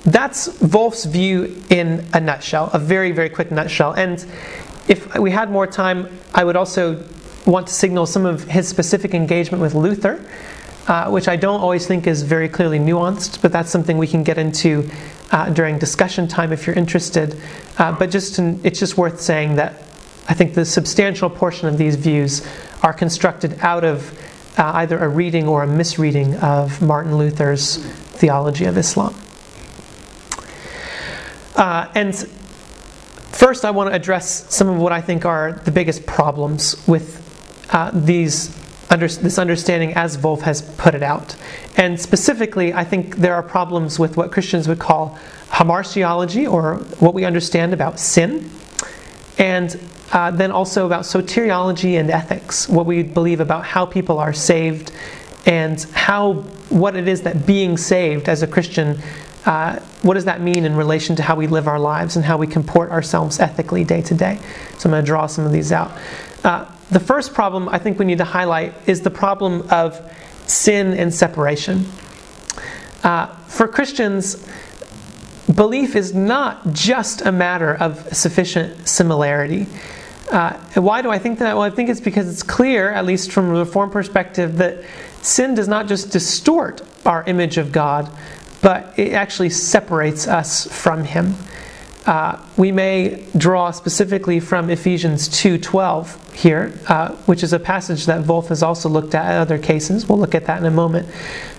that's 0.05 0.47
Volf's 0.47 1.05
view 1.05 1.61
in 1.69 2.05
a 2.13 2.19
nutshell, 2.19 2.69
a 2.73 2.79
very, 2.79 3.11
very 3.11 3.29
quick 3.29 3.51
nutshell. 3.51 3.93
And 3.93 4.23
if 4.87 5.15
we 5.15 5.31
had 5.31 5.49
more 5.49 5.65
time, 5.65 6.19
I 6.33 6.43
would 6.43 6.55
also 6.55 7.03
want 7.45 7.67
to 7.67 7.73
signal 7.73 8.05
some 8.05 8.25
of 8.25 8.43
his 8.43 8.67
specific 8.67 9.13
engagement 9.13 9.61
with 9.61 9.73
Luther, 9.73 10.23
uh, 10.87 11.09
which 11.09 11.27
I 11.27 11.35
don't 11.35 11.61
always 11.61 11.87
think 11.87 12.05
is 12.05 12.21
very 12.21 12.47
clearly 12.47 12.77
nuanced, 12.77 13.41
but 13.41 13.51
that's 13.51 13.71
something 13.71 13.97
we 13.97 14.07
can 14.07 14.23
get 14.23 14.37
into 14.37 14.89
uh, 15.31 15.49
during 15.49 15.79
discussion 15.79 16.27
time 16.27 16.53
if 16.53 16.67
you're 16.67 16.75
interested. 16.75 17.39
Uh, 17.79 17.91
but 17.91 18.11
just 18.11 18.37
it's 18.39 18.79
just 18.79 18.97
worth 18.97 19.19
saying 19.19 19.55
that 19.55 19.84
I 20.27 20.33
think 20.33 20.53
the 20.53 20.65
substantial 20.65 21.29
portion 21.29 21.67
of 21.67 21.77
these 21.77 21.95
views 21.95 22.47
are 22.81 22.93
constructed 22.93 23.57
out 23.61 23.83
of 23.83 24.11
uh, 24.57 24.71
either 24.75 24.97
a 24.97 25.07
reading 25.07 25.47
or 25.47 25.63
a 25.63 25.67
misreading 25.67 26.35
of 26.37 26.81
Martin 26.81 27.17
Luther's 27.17 27.77
theology 28.17 28.65
of 28.65 28.77
Islam. 28.77 29.13
Uh, 31.55 31.91
and 31.95 32.15
first, 33.31 33.65
I 33.65 33.71
want 33.71 33.89
to 33.89 33.95
address 33.95 34.53
some 34.53 34.67
of 34.67 34.77
what 34.77 34.91
I 34.91 35.01
think 35.01 35.25
are 35.25 35.53
the 35.53 35.71
biggest 35.71 36.05
problems 36.05 36.75
with 36.87 37.21
uh, 37.73 37.91
these 37.93 38.55
under, 38.89 39.07
this 39.07 39.39
understanding 39.39 39.93
as 39.93 40.17
Volf 40.17 40.41
has 40.41 40.61
put 40.61 40.95
it 40.95 41.03
out. 41.03 41.35
And 41.75 41.99
specifically, 41.99 42.73
I 42.73 42.83
think 42.83 43.17
there 43.17 43.35
are 43.35 43.43
problems 43.43 43.99
with 43.99 44.15
what 44.15 44.31
Christians 44.31 44.67
would 44.67 44.79
call 44.79 45.17
hamartiology, 45.49 46.51
or 46.51 46.75
what 46.99 47.13
we 47.13 47.25
understand 47.25 47.73
about 47.73 47.99
sin, 47.99 48.49
and 49.37 49.79
uh, 50.15 50.31
then 50.31 50.49
also 50.49 50.85
about 50.85 51.03
soteriology 51.03 51.99
and 51.99 52.09
ethics, 52.09 52.69
what 52.69 52.85
we 52.85 53.03
believe 53.03 53.41
about 53.41 53.65
how 53.65 53.85
people 53.85 54.17
are 54.17 54.31
saved, 54.31 54.93
and 55.45 55.83
how 55.91 56.35
what 56.69 56.95
it 56.95 57.09
is 57.09 57.23
that 57.23 57.45
being 57.45 57.75
saved 57.75 58.29
as 58.29 58.41
a 58.41 58.47
Christian, 58.47 58.97
uh, 59.45 59.77
what 60.03 60.13
does 60.13 60.23
that 60.23 60.39
mean 60.39 60.63
in 60.63 60.73
relation 60.77 61.17
to 61.17 61.21
how 61.21 61.35
we 61.35 61.47
live 61.47 61.67
our 61.67 61.77
lives 61.77 62.15
and 62.15 62.23
how 62.23 62.37
we 62.37 62.47
comport 62.47 62.91
ourselves 62.91 63.41
ethically 63.41 63.83
day 63.83 64.01
to 64.03 64.13
day. 64.13 64.39
So 64.77 64.87
I'm 64.87 64.91
going 64.91 65.03
to 65.03 65.05
draw 65.05 65.27
some 65.27 65.45
of 65.45 65.51
these 65.51 65.73
out. 65.73 65.91
Uh, 66.45 66.65
the 66.91 66.99
first 67.01 67.33
problem 67.33 67.67
I 67.67 67.77
think 67.77 67.99
we 67.99 68.05
need 68.05 68.19
to 68.19 68.23
highlight 68.23 68.73
is 68.87 69.01
the 69.01 69.11
problem 69.11 69.67
of 69.69 69.99
sin 70.47 70.93
and 70.93 71.13
separation. 71.13 71.85
Uh, 73.03 73.27
for 73.47 73.67
Christians, 73.67 74.47
belief 75.53 75.93
is 75.93 76.13
not 76.13 76.71
just 76.71 77.21
a 77.21 77.33
matter 77.33 77.75
of 77.75 78.15
sufficient 78.15 78.87
similarity. 78.87 79.67
Uh, 80.29 80.57
why 80.75 81.01
do 81.01 81.11
I 81.11 81.19
think 81.19 81.39
that? 81.39 81.55
Well, 81.55 81.63
I 81.63 81.69
think 81.69 81.89
it's 81.89 81.99
because 81.99 82.27
it's 82.27 82.43
clear, 82.43 82.89
at 82.91 83.05
least 83.05 83.31
from 83.31 83.49
a 83.49 83.59
reform 83.59 83.91
perspective, 83.91 84.57
that 84.57 84.83
sin 85.21 85.53
does 85.55 85.67
not 85.67 85.87
just 85.87 86.11
distort 86.11 86.81
our 87.05 87.23
image 87.25 87.57
of 87.57 87.71
God, 87.71 88.09
but 88.61 88.97
it 88.97 89.13
actually 89.13 89.51
separates 89.51 90.27
us 90.27 90.67
from 90.71 91.03
Him. 91.03 91.35
Uh, 92.05 92.39
we 92.55 92.71
may 92.71 93.23
draw 93.35 93.71
specifically 93.71 94.39
from 94.39 94.69
Ephesians 94.69 95.27
2:12 95.27 96.17
here, 96.33 96.71
uh, 96.87 97.09
which 97.25 97.43
is 97.43 97.53
a 97.53 97.59
passage 97.59 98.05
that 98.05 98.23
Volf 98.23 98.47
has 98.47 98.61
also 98.61 98.89
looked 98.89 99.15
at 99.15 99.31
in 99.31 99.37
other 99.37 99.57
cases. 99.57 100.07
We'll 100.07 100.19
look 100.19 100.35
at 100.35 100.45
that 100.45 100.59
in 100.59 100.65
a 100.65 100.71
moment, 100.71 101.07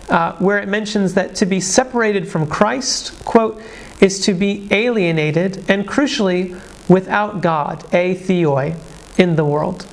uh, 0.09 0.33
where 0.39 0.59
it 0.59 0.69
mentions 0.69 1.15
that 1.15 1.35
to 1.37 1.47
be 1.47 1.61
separated 1.61 2.29
from 2.29 2.47
Christ, 2.47 3.13
quote, 3.25 3.61
is 4.01 4.21
to 4.21 4.35
be 4.35 4.69
alienated 4.71 5.65
and 5.69 5.87
crucially 5.87 6.57
without 6.89 7.41
God, 7.41 7.85
atheoi, 7.93 8.77
in 9.19 9.37
the 9.37 9.45
world. 9.45 9.87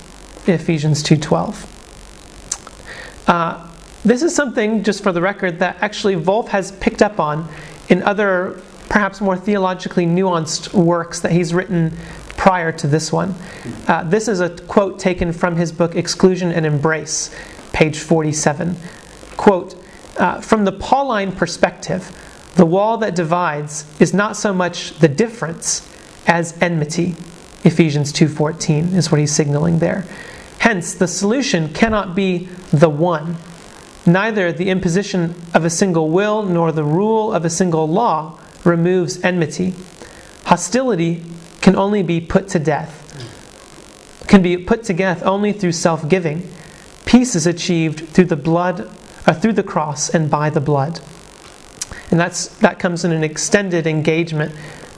Ephesians 0.45 1.01
2:12. 1.03 1.65
Uh, 3.27 3.67
this 4.03 4.21
is 4.21 4.35
something, 4.35 4.83
just 4.83 5.01
for 5.01 5.11
the 5.11 5.21
record, 5.21 5.59
that 5.59 5.77
actually 5.79 6.15
Volf 6.15 6.49
has 6.49 6.73
picked 6.73 7.01
up 7.01 7.19
on 7.19 7.47
in 7.87 8.03
other 8.03 8.59
perhaps 8.89 9.21
more 9.21 9.37
theologically 9.37 10.05
nuanced 10.05 10.73
works 10.73 11.21
that 11.21 11.31
he's 11.31 11.53
written 11.53 11.97
prior 12.35 12.71
to 12.71 12.85
this 12.85 13.11
one. 13.11 13.33
Uh, 13.87 14.03
this 14.03 14.27
is 14.27 14.41
a 14.41 14.49
quote 14.49 14.99
taken 14.99 15.31
from 15.31 15.55
his 15.55 15.71
book 15.71 15.95
Exclusion 15.95 16.51
and 16.51 16.65
Embrace, 16.65 17.33
page 17.71 17.99
47. 17.99 18.75
Quote, 19.37 19.75
uh, 20.17 20.41
from 20.41 20.65
the 20.65 20.71
Pauline 20.71 21.31
perspective, 21.31 22.11
the 22.55 22.65
wall 22.65 22.97
that 22.97 23.15
divides 23.15 23.85
is 23.99 24.13
not 24.13 24.35
so 24.35 24.53
much 24.53 24.99
the 24.99 25.07
difference 25.07 25.89
as 26.27 26.55
enmity. 26.61 27.15
Ephesians 27.63 28.11
2:14 28.11 28.93
is 28.95 29.11
what 29.11 29.19
he's 29.19 29.31
signaling 29.31 29.79
there. 29.79 30.05
Hence, 30.59 30.93
the 30.93 31.07
solution 31.07 31.69
cannot 31.69 32.15
be 32.15 32.47
the 32.71 32.89
one. 32.89 33.37
Neither 34.05 34.51
the 34.51 34.69
imposition 34.69 35.35
of 35.53 35.63
a 35.63 35.69
single 35.69 36.09
will 36.09 36.43
nor 36.43 36.71
the 36.71 36.83
rule 36.83 37.33
of 37.33 37.45
a 37.45 37.49
single 37.49 37.87
law 37.87 38.37
removes 38.63 39.21
enmity. 39.23 39.73
Hostility 40.45 41.23
can 41.61 41.75
only 41.75 42.03
be 42.03 42.19
put 42.19 42.49
to 42.49 42.59
death, 42.59 42.99
can 44.27 44.41
be 44.41 44.57
put 44.57 44.83
to 44.85 44.93
death 44.93 45.23
only 45.23 45.53
through 45.53 45.71
self 45.71 46.07
giving. 46.09 46.49
Peace 47.05 47.35
is 47.35 47.45
achieved 47.45 48.09
through 48.09 48.25
the 48.25 48.35
blood, 48.35 48.89
uh, 49.25 49.33
through 49.33 49.53
the 49.53 49.63
cross, 49.63 50.09
and 50.09 50.29
by 50.29 50.49
the 50.49 50.61
blood. 50.61 50.99
And 52.09 52.19
that's, 52.19 52.47
that 52.59 52.79
comes 52.79 53.05
in 53.05 53.11
an 53.11 53.23
extended 53.23 53.87
engagement 53.87 54.53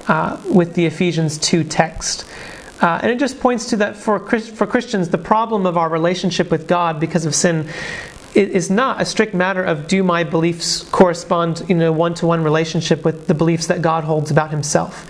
uh, 0.07 0.41
with 0.45 0.73
the 0.73 0.85
Ephesians 0.85 1.37
2 1.37 1.63
text. 1.63 2.25
Uh, 2.81 2.99
and 3.01 3.11
it 3.11 3.19
just 3.19 3.39
points 3.39 3.69
to 3.69 3.77
that 3.77 3.95
for, 3.95 4.19
for 4.19 4.67
Christians, 4.67 5.09
the 5.09 5.17
problem 5.17 5.65
of 5.65 5.77
our 5.77 5.89
relationship 5.89 6.51
with 6.51 6.67
God 6.67 6.99
because 6.99 7.25
of 7.25 7.33
sin 7.33 7.67
is 8.33 8.69
not 8.69 9.01
a 9.01 9.05
strict 9.05 9.33
matter 9.33 9.63
of 9.63 9.87
do 9.87 10.03
my 10.03 10.23
beliefs 10.23 10.83
correspond 10.83 11.63
in 11.69 11.81
a 11.81 11.91
one 11.91 12.13
to 12.15 12.25
one 12.25 12.43
relationship 12.43 13.05
with 13.05 13.27
the 13.27 13.33
beliefs 13.33 13.67
that 13.67 13.81
God 13.81 14.03
holds 14.03 14.29
about 14.29 14.51
himself. 14.51 15.09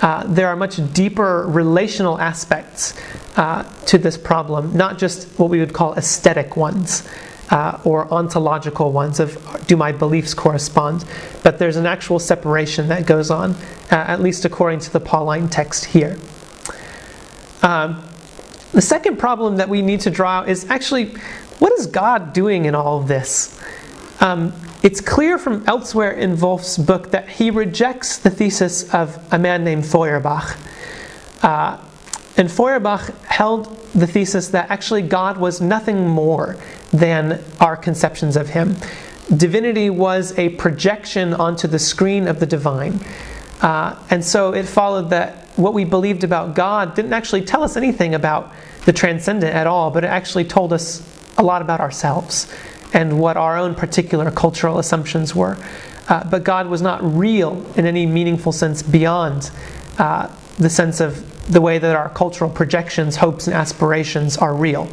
Uh, 0.00 0.24
there 0.26 0.48
are 0.48 0.56
much 0.56 0.80
deeper 0.94 1.44
relational 1.48 2.18
aspects 2.18 2.94
uh, 3.36 3.64
to 3.86 3.98
this 3.98 4.16
problem, 4.16 4.74
not 4.76 4.98
just 4.98 5.28
what 5.38 5.50
we 5.50 5.58
would 5.58 5.72
call 5.72 5.94
aesthetic 5.94 6.56
ones 6.56 7.06
uh, 7.50 7.80
or 7.84 8.12
ontological 8.12 8.92
ones 8.92 9.20
of 9.20 9.38
do 9.66 9.76
my 9.76 9.92
beliefs 9.92 10.34
correspond, 10.34 11.04
but 11.42 11.58
there's 11.58 11.76
an 11.76 11.86
actual 11.86 12.18
separation 12.18 12.88
that 12.88 13.06
goes 13.06 13.30
on, 13.30 13.52
uh, 13.90 13.96
at 13.96 14.20
least 14.20 14.44
according 14.44 14.78
to 14.78 14.92
the 14.92 15.00
Pauline 15.00 15.48
text 15.48 15.84
here. 15.84 16.16
Um, 17.62 18.02
the 18.72 18.82
second 18.82 19.18
problem 19.18 19.56
that 19.56 19.68
we 19.68 19.82
need 19.82 20.00
to 20.00 20.10
draw 20.10 20.42
is 20.42 20.68
actually 20.70 21.14
what 21.58 21.72
is 21.78 21.86
God 21.86 22.32
doing 22.32 22.64
in 22.64 22.74
all 22.74 22.98
of 22.98 23.08
this? 23.08 23.60
Um, 24.20 24.52
it's 24.82 25.00
clear 25.00 25.36
from 25.36 25.62
elsewhere 25.66 26.12
in 26.12 26.34
Volf's 26.36 26.78
book 26.78 27.10
that 27.10 27.28
he 27.28 27.50
rejects 27.50 28.16
the 28.16 28.30
thesis 28.30 28.94
of 28.94 29.18
a 29.30 29.38
man 29.38 29.62
named 29.62 29.84
Feuerbach. 29.84 30.56
Uh, 31.42 31.76
and 32.36 32.50
Feuerbach 32.50 33.14
held 33.24 33.76
the 33.94 34.06
thesis 34.06 34.48
that 34.48 34.70
actually 34.70 35.02
God 35.02 35.38
was 35.38 35.60
nothing 35.60 36.08
more 36.08 36.56
than 36.92 37.42
our 37.60 37.76
conceptions 37.76 38.36
of 38.36 38.50
him. 38.50 38.76
Divinity 39.36 39.90
was 39.90 40.36
a 40.38 40.50
projection 40.50 41.34
onto 41.34 41.68
the 41.68 41.78
screen 41.78 42.28
of 42.28 42.40
the 42.40 42.46
divine. 42.46 43.00
Uh, 43.60 43.96
and 44.10 44.24
so 44.24 44.54
it 44.54 44.66
followed 44.66 45.10
that 45.10 45.46
what 45.56 45.74
we 45.74 45.84
believed 45.84 46.24
about 46.24 46.54
God 46.54 46.94
didn't 46.94 47.12
actually 47.12 47.42
tell 47.42 47.62
us 47.62 47.76
anything 47.76 48.14
about 48.14 48.52
the 48.86 48.92
transcendent 48.92 49.54
at 49.54 49.66
all, 49.66 49.90
but 49.90 50.04
it 50.04 50.08
actually 50.08 50.44
told 50.44 50.72
us 50.72 51.06
a 51.36 51.42
lot 51.42 51.62
about 51.62 51.80
ourselves 51.80 52.52
and 52.92 53.20
what 53.20 53.36
our 53.36 53.56
own 53.56 53.74
particular 53.74 54.30
cultural 54.30 54.78
assumptions 54.78 55.34
were. 55.34 55.56
Uh, 56.08 56.24
but 56.28 56.42
God 56.42 56.66
was 56.66 56.82
not 56.82 57.00
real 57.02 57.64
in 57.76 57.86
any 57.86 58.06
meaningful 58.06 58.50
sense 58.50 58.82
beyond 58.82 59.50
uh, 59.98 60.34
the 60.58 60.70
sense 60.70 61.00
of 61.00 61.29
the 61.50 61.60
way 61.60 61.78
that 61.78 61.96
our 61.96 62.08
cultural 62.08 62.50
projections, 62.50 63.16
hopes, 63.16 63.46
and 63.46 63.54
aspirations 63.54 64.36
are 64.36 64.54
real. 64.54 64.88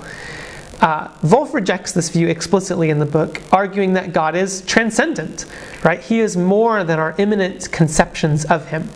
Uh, 0.82 1.08
Volf 1.24 1.54
rejects 1.54 1.92
this 1.94 2.10
view 2.10 2.28
explicitly 2.28 2.90
in 2.90 3.00
the 3.00 3.06
book, 3.06 3.42
arguing 3.52 3.94
that 3.94 4.14
God 4.14 4.36
is 4.36 4.62
transcendent, 4.62 5.46
right? 5.84 6.00
He 6.00 6.20
is 6.20 6.38
more 6.38 6.84
than 6.84 7.00
our 7.00 7.16
immanent 7.18 7.72
conceptions 7.72 8.46
of 8.46 8.68
Him. 8.68 8.90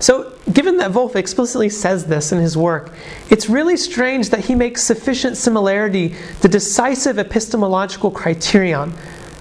So, 0.00 0.32
given 0.52 0.76
that 0.76 0.92
Volf 0.92 1.16
explicitly 1.16 1.68
says 1.68 2.06
this 2.06 2.30
in 2.30 2.38
his 2.38 2.56
work, 2.56 2.92
it's 3.30 3.48
really 3.48 3.76
strange 3.76 4.30
that 4.30 4.44
he 4.44 4.54
makes 4.54 4.82
sufficient 4.82 5.36
similarity 5.36 6.14
the 6.40 6.48
decisive 6.48 7.18
epistemological 7.18 8.12
criterion 8.12 8.92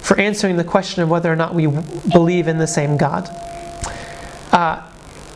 for 0.01 0.19
answering 0.19 0.57
the 0.57 0.63
question 0.63 1.03
of 1.03 1.09
whether 1.09 1.31
or 1.31 1.35
not 1.35 1.53
we 1.53 1.67
believe 1.67 2.47
in 2.47 2.57
the 2.57 2.65
same 2.65 2.97
God. 2.97 3.27
Uh, 4.51 4.81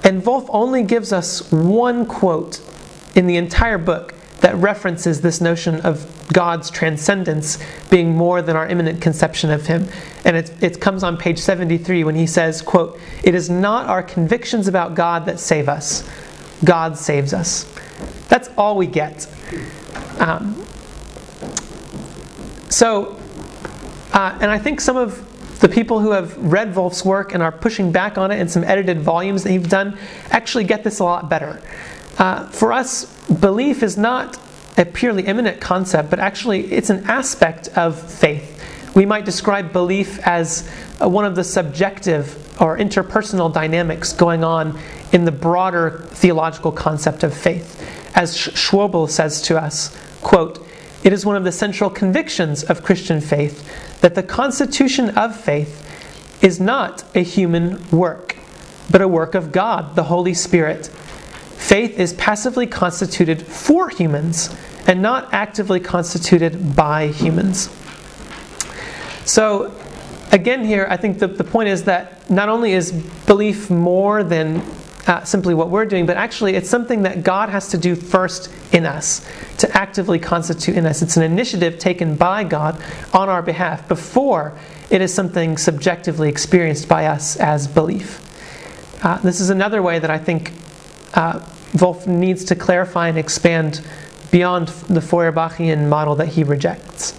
and 0.03 0.21
Volf 0.21 0.47
only 0.49 0.83
gives 0.83 1.13
us 1.13 1.51
one 1.51 2.05
quote 2.05 2.61
in 3.15 3.27
the 3.27 3.37
entire 3.37 3.77
book 3.77 4.13
that 4.41 4.55
references 4.55 5.21
this 5.21 5.39
notion 5.39 5.81
of 5.81 6.05
God's 6.33 6.69
transcendence 6.71 7.59
being 7.89 8.15
more 8.15 8.41
than 8.41 8.55
our 8.55 8.67
immanent 8.67 9.01
conception 9.01 9.51
of 9.51 9.67
Him. 9.67 9.87
And 10.25 10.35
it, 10.35 10.63
it 10.63 10.81
comes 10.81 11.03
on 11.03 11.17
page 11.17 11.39
73 11.39 12.03
when 12.03 12.15
he 12.15 12.25
says, 12.25 12.61
quote, 12.61 12.99
It 13.23 13.35
is 13.35 13.49
not 13.49 13.87
our 13.87 14.01
convictions 14.01 14.67
about 14.67 14.95
God 14.95 15.25
that 15.25 15.39
save 15.39 15.69
us. 15.69 16.07
God 16.63 16.97
saves 16.97 17.33
us. 17.33 17.71
That's 18.29 18.49
all 18.57 18.77
we 18.77 18.87
get. 18.87 19.27
Um, 20.19 20.65
so, 22.69 23.19
uh, 24.13 24.37
and 24.41 24.49
I 24.49 24.57
think 24.57 24.81
some 24.81 24.97
of 24.97 25.27
the 25.61 25.69
people 25.69 25.99
who 25.99 26.11
have 26.11 26.35
read 26.37 26.73
Volf's 26.73 27.05
work 27.05 27.33
and 27.33 27.41
are 27.41 27.51
pushing 27.51 27.91
back 27.91 28.17
on 28.17 28.31
it 28.31 28.39
in 28.39 28.49
some 28.49 28.63
edited 28.63 28.99
volumes 28.99 29.43
that 29.43 29.51
he's 29.51 29.67
done 29.67 29.97
actually 30.31 30.63
get 30.63 30.83
this 30.83 30.99
a 30.99 31.03
lot 31.03 31.29
better. 31.29 31.61
Uh, 32.17 32.47
for 32.49 32.73
us, 32.73 33.05
belief 33.27 33.83
is 33.83 33.97
not 33.97 34.39
a 34.77 34.85
purely 34.85 35.25
immanent 35.27 35.61
concept, 35.61 36.09
but 36.09 36.19
actually 36.19 36.71
it's 36.71 36.89
an 36.89 37.05
aspect 37.05 37.69
of 37.69 37.99
faith. 37.99 38.57
We 38.95 39.05
might 39.05 39.23
describe 39.23 39.71
belief 39.71 40.19
as 40.27 40.69
uh, 40.99 41.07
one 41.07 41.25
of 41.25 41.35
the 41.35 41.43
subjective 41.43 42.35
or 42.61 42.77
interpersonal 42.77 43.53
dynamics 43.53 44.13
going 44.13 44.43
on 44.43 44.79
in 45.11 45.25
the 45.25 45.31
broader 45.31 46.05
theological 46.09 46.71
concept 46.71 47.23
of 47.23 47.35
faith. 47.35 47.79
as 48.15 48.35
Schwöbel 48.35 49.09
says 49.09 49.41
to 49.43 49.61
us, 49.61 49.95
quote, 50.21 50.65
it 51.03 51.13
is 51.13 51.25
one 51.25 51.35
of 51.35 51.43
the 51.43 51.51
central 51.51 51.89
convictions 51.89 52.63
of 52.63 52.83
Christian 52.83 53.21
faith 53.21 53.67
that 54.01 54.15
the 54.15 54.23
constitution 54.23 55.09
of 55.17 55.39
faith 55.39 55.87
is 56.43 56.59
not 56.59 57.03
a 57.15 57.23
human 57.23 57.89
work, 57.89 58.35
but 58.89 59.01
a 59.01 59.07
work 59.07 59.35
of 59.35 59.51
God, 59.51 59.95
the 59.95 60.03
Holy 60.03 60.33
Spirit. 60.33 60.87
Faith 60.87 61.99
is 61.99 62.13
passively 62.13 62.67
constituted 62.67 63.41
for 63.41 63.89
humans 63.89 64.53
and 64.87 65.01
not 65.01 65.31
actively 65.31 65.79
constituted 65.79 66.75
by 66.75 67.07
humans. 67.07 67.69
So, 69.25 69.73
again, 70.31 70.65
here, 70.65 70.87
I 70.89 70.97
think 70.97 71.19
the, 71.19 71.27
the 71.27 71.43
point 71.43 71.69
is 71.69 71.83
that 71.83 72.29
not 72.29 72.49
only 72.49 72.73
is 72.73 72.91
belief 72.91 73.69
more 73.69 74.23
than 74.23 74.63
uh, 75.07 75.23
simply 75.23 75.53
what 75.53 75.69
we're 75.69 75.85
doing, 75.85 76.05
but 76.05 76.17
actually 76.17 76.55
it's 76.55 76.69
something 76.69 77.03
that 77.03 77.23
God 77.23 77.49
has 77.49 77.69
to 77.69 77.77
do 77.77 77.95
first 77.95 78.51
in 78.71 78.85
us, 78.85 79.27
to 79.57 79.77
actively 79.77 80.19
constitute 80.19 80.77
in 80.77 80.85
us. 80.85 81.01
It's 81.01 81.17
an 81.17 81.23
initiative 81.23 81.79
taken 81.79 82.15
by 82.15 82.43
God 82.43 82.81
on 83.13 83.29
our 83.29 83.41
behalf 83.41 83.87
before 83.87 84.57
it 84.89 85.01
is 85.01 85.13
something 85.13 85.57
subjectively 85.57 86.29
experienced 86.29 86.87
by 86.87 87.07
us 87.07 87.35
as 87.37 87.67
belief. 87.67 88.21
Uh, 89.03 89.17
this 89.19 89.39
is 89.39 89.49
another 89.49 89.81
way 89.81 89.97
that 89.99 90.11
I 90.11 90.19
think 90.19 90.51
uh, 91.13 91.39
Volf 91.73 92.05
needs 92.05 92.43
to 92.45 92.55
clarify 92.55 93.07
and 93.07 93.17
expand 93.17 93.81
beyond 94.29 94.67
the 94.67 94.99
Feuerbachian 94.99 95.89
model 95.89 96.15
that 96.15 96.29
he 96.29 96.43
rejects. 96.43 97.13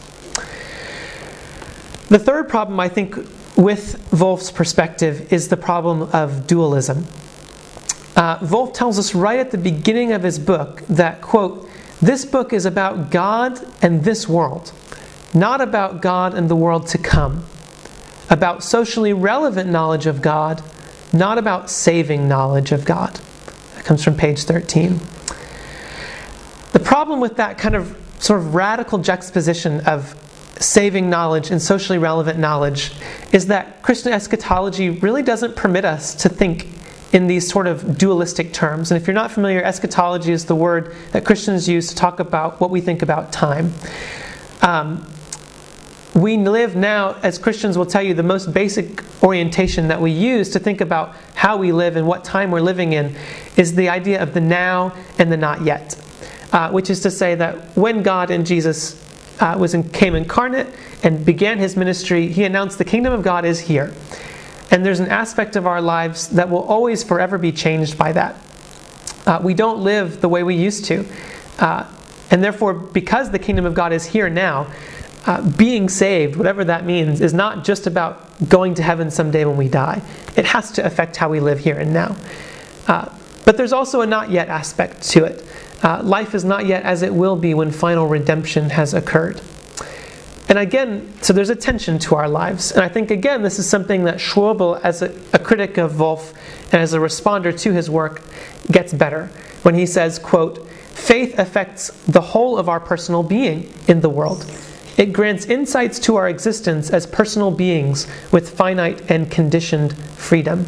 The 2.09 2.19
third 2.19 2.49
problem, 2.49 2.79
I 2.79 2.89
think, 2.89 3.17
with 3.57 3.99
Volf's 4.11 4.51
perspective 4.51 5.33
is 5.33 5.49
the 5.49 5.57
problem 5.57 6.03
of 6.13 6.47
dualism. 6.47 7.07
Uh, 8.15 8.39
Volf 8.41 8.75
tells 8.75 8.99
us 8.99 9.15
right 9.15 9.39
at 9.39 9.51
the 9.51 9.59
beginning 9.59 10.13
of 10.13 10.23
his 10.23 10.39
book 10.39 10.83
that, 10.89 11.23
quote, 11.23 11.69
this 12.01 12.25
book 12.25 12.53
is 12.53 12.67
about 12.67 13.11
God 13.11 13.61
and 13.81 14.05
this 14.05 14.29
world, 14.29 14.73
not 15.33 15.61
about 15.61 16.03
God 16.03 16.35
and 16.35 16.49
the 16.49 16.57
world 16.57 16.89
to 16.89 16.99
come, 16.99 17.45
about 18.29 18.63
socially 18.63 19.13
relevant 19.13 19.71
knowledge 19.71 20.07
of 20.07 20.21
God, 20.21 20.63
not 21.13 21.39
about 21.39 21.71
saving 21.71 22.29
knowledge 22.29 22.73
of 22.73 22.85
God. 22.85 23.21
That 23.77 23.85
comes 23.85 24.03
from 24.03 24.17
page 24.17 24.45
13. 24.45 24.99
The 26.73 26.81
problem 26.81 27.21
with 27.21 27.37
that 27.37 27.57
kind 27.57 27.75
of 27.75 27.97
sort 28.19 28.41
of 28.41 28.55
radical 28.55 28.99
juxtaposition 28.99 29.81
of 29.87 30.19
saving 30.61 31.11
knowledge 31.11 31.51
and 31.51 31.61
socially 31.61 31.99
relevant 31.99 32.39
knowledge 32.39 32.93
is 33.33 33.47
that 33.47 33.83
Christian 33.83 34.13
eschatology 34.13 34.91
really 34.91 35.23
doesn't 35.23 35.57
permit 35.57 35.85
us 35.85 36.15
to 36.17 36.29
think 36.29 36.67
in 37.13 37.27
these 37.27 37.49
sort 37.49 37.67
of 37.67 37.99
dualistic 37.99 38.53
terms. 38.53 38.91
And 38.91 39.01
if 39.01 39.07
you're 39.07 39.15
not 39.15 39.31
familiar, 39.31 39.63
eschatology 39.63 40.33
is 40.33 40.47
the 40.47 40.55
word 40.55 40.97
that 41.13 41.25
Christians 41.25 41.69
use 41.69 41.89
to 41.89 41.95
talk 41.95 42.21
about 42.21 42.61
what 42.61 42.71
we 42.71 42.81
think 42.81 43.03
about 43.03 43.33
time. 43.33 43.73
Um, 44.63 45.07
we 46.15 46.37
live 46.37 46.77
now, 46.77 47.17
as 47.23 47.39
Christians 47.39 47.79
will 47.79 47.87
tell 47.87 48.03
you, 48.03 48.13
the 48.13 48.23
most 48.23 48.53
basic 48.53 49.03
orientation 49.23 49.89
that 49.89 50.01
we 50.01 50.11
use 50.11 50.51
to 50.51 50.59
think 50.59 50.81
about 50.81 51.15
how 51.35 51.57
we 51.57 51.73
live 51.73 51.97
and 51.97 52.07
what 52.07 52.23
time 52.23 52.51
we're 52.51 52.61
living 52.61 52.93
in 52.93 53.15
is 53.57 53.75
the 53.75 53.89
idea 53.89 54.23
of 54.23 54.35
the 54.35 54.41
now 54.41 54.95
and 55.19 55.33
the 55.33 55.37
not 55.37 55.63
yet. 55.63 55.99
Uh, 56.53 56.71
which 56.71 56.91
is 56.91 57.01
to 57.01 57.11
say 57.11 57.35
that 57.35 57.57
when 57.77 58.03
God 58.03 58.31
and 58.31 58.47
Jesus 58.47 59.01
uh, 59.41 59.57
was 59.59 59.73
in, 59.73 59.89
came 59.89 60.15
incarnate 60.15 60.67
and 61.03 61.25
began 61.25 61.59
his 61.59 61.77
ministry, 61.77 62.29
he 62.29 62.45
announced 62.45 62.77
the 62.77 62.85
kingdom 62.85 63.15
of 63.15 63.23
God 63.23 63.47
is 63.47 63.61
here. 63.61 63.93
And 64.73 64.85
there's 64.85 65.01
an 65.01 65.09
aspect 65.09 65.55
of 65.55 65.67
our 65.67 65.83
lives 65.83 66.29
that 66.31 66.49
will 66.49 66.63
always 66.63 67.05
forever 67.05 67.37
be 67.37 67.53
changed 67.53 67.99
by 67.99 68.13
that. 68.13 68.37
Uh, 69.27 69.39
we 69.43 69.55
don't 69.55 69.85
live 69.85 70.23
the 70.23 70.29
way 70.29 70.43
we 70.43 70.57
used 70.57 70.87
to. 70.87 71.07
Uh, 71.59 71.87
and 72.31 72.43
therefore, 72.43 72.73
because 72.73 73.31
the 73.31 73.39
kingdom 73.39 73.67
of 73.67 73.75
God 73.75 73.93
is 73.93 74.07
here 74.07 74.31
now, 74.31 74.73
uh, 75.27 75.49
being 75.53 75.89
saved, 75.89 76.37
whatever 76.37 76.65
that 76.65 76.87
means, 76.87 77.21
is 77.21 77.35
not 77.35 77.65
just 77.65 77.87
about 77.87 78.49
going 78.49 78.75
to 78.75 78.83
heaven 78.83 79.11
someday 79.11 79.45
when 79.45 79.59
we 79.59 79.69
die. 79.69 80.03
It 80.37 80.47
has 80.47 80.73
to 80.73 80.85
affect 80.85 81.17
how 81.17 81.29
we 81.29 81.39
live 81.39 81.59
here 81.59 81.79
and 81.79 81.93
now. 81.93 82.17
Uh, 82.89 83.15
but 83.45 83.59
there's 83.59 83.73
also 83.73 84.01
a 84.01 84.07
not 84.07 84.31
yet 84.31 84.49
aspect 84.49 85.03
to 85.11 85.25
it. 85.25 85.45
Uh, 85.83 86.03
life 86.03 86.35
is 86.35 86.45
not 86.45 86.65
yet 86.65 86.83
as 86.85 87.03
it 87.03 87.13
will 87.13 87.37
be 87.37 87.55
when 87.55 87.71
final 87.71 88.07
redemption 88.07 88.71
has 88.71 88.95
occurred. 88.95 89.41
And 90.53 90.59
again, 90.59 91.11
so 91.23 91.33
there's 91.33 91.49
a 91.49 91.57
tension 91.57 91.99
to 92.01 92.15
our 92.15 92.29
lives. 92.29 92.73
And 92.73 92.83
I 92.83 92.89
think, 92.91 93.11
again, 93.11 93.41
this 93.41 93.59
is 93.59 93.67
something 93.67 94.05
that 94.05 94.17
Schwöbel, 94.17 94.79
as 94.85 95.01
a, 95.01 95.11
a 95.33 95.39
critic 95.39 95.79
of 95.79 95.93
Volf 95.93 96.35
and 96.73 96.83
as 96.83 96.93
a 96.93 96.99
responder 96.99 97.59
to 97.61 97.73
his 97.73 97.89
work, 97.89 98.21
gets 98.71 98.93
better 98.93 99.31
when 99.63 99.75
he 99.75 99.87
says, 99.87 100.19
quote, 100.19 100.69
faith 100.69 101.39
affects 101.39 101.91
the 102.05 102.21
whole 102.21 102.59
of 102.59 102.69
our 102.69 102.81
personal 102.81 103.23
being 103.23 103.73
in 103.89 104.03
the 104.03 104.11
world 104.11 104.45
it 104.97 105.13
grants 105.13 105.47
insights 105.47 105.99
to 106.01 106.17
our 106.17 106.29
existence 106.29 106.91
as 106.91 107.07
personal 107.07 107.51
beings 107.51 108.07
with 108.31 108.51
finite 108.51 109.11
and 109.11 109.31
conditioned 109.31 109.97
freedom. 109.97 110.67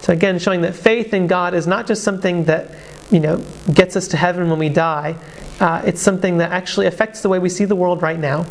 So 0.00 0.12
again, 0.12 0.38
showing 0.38 0.60
that 0.62 0.74
faith 0.74 1.12
in 1.12 1.26
God 1.26 1.54
is 1.54 1.66
not 1.66 1.86
just 1.86 2.04
something 2.04 2.44
that 2.44 2.70
you 3.10 3.20
know 3.20 3.42
gets 3.72 3.96
us 3.96 4.08
to 4.08 4.16
heaven 4.16 4.48
when 4.48 4.58
we 4.58 4.68
die. 4.68 5.16
Uh, 5.58 5.82
it's 5.84 6.00
something 6.00 6.38
that 6.38 6.52
actually 6.52 6.86
affects 6.86 7.22
the 7.22 7.28
way 7.28 7.40
we 7.40 7.48
see 7.48 7.64
the 7.64 7.74
world 7.74 8.00
right 8.00 8.18
now. 8.18 8.46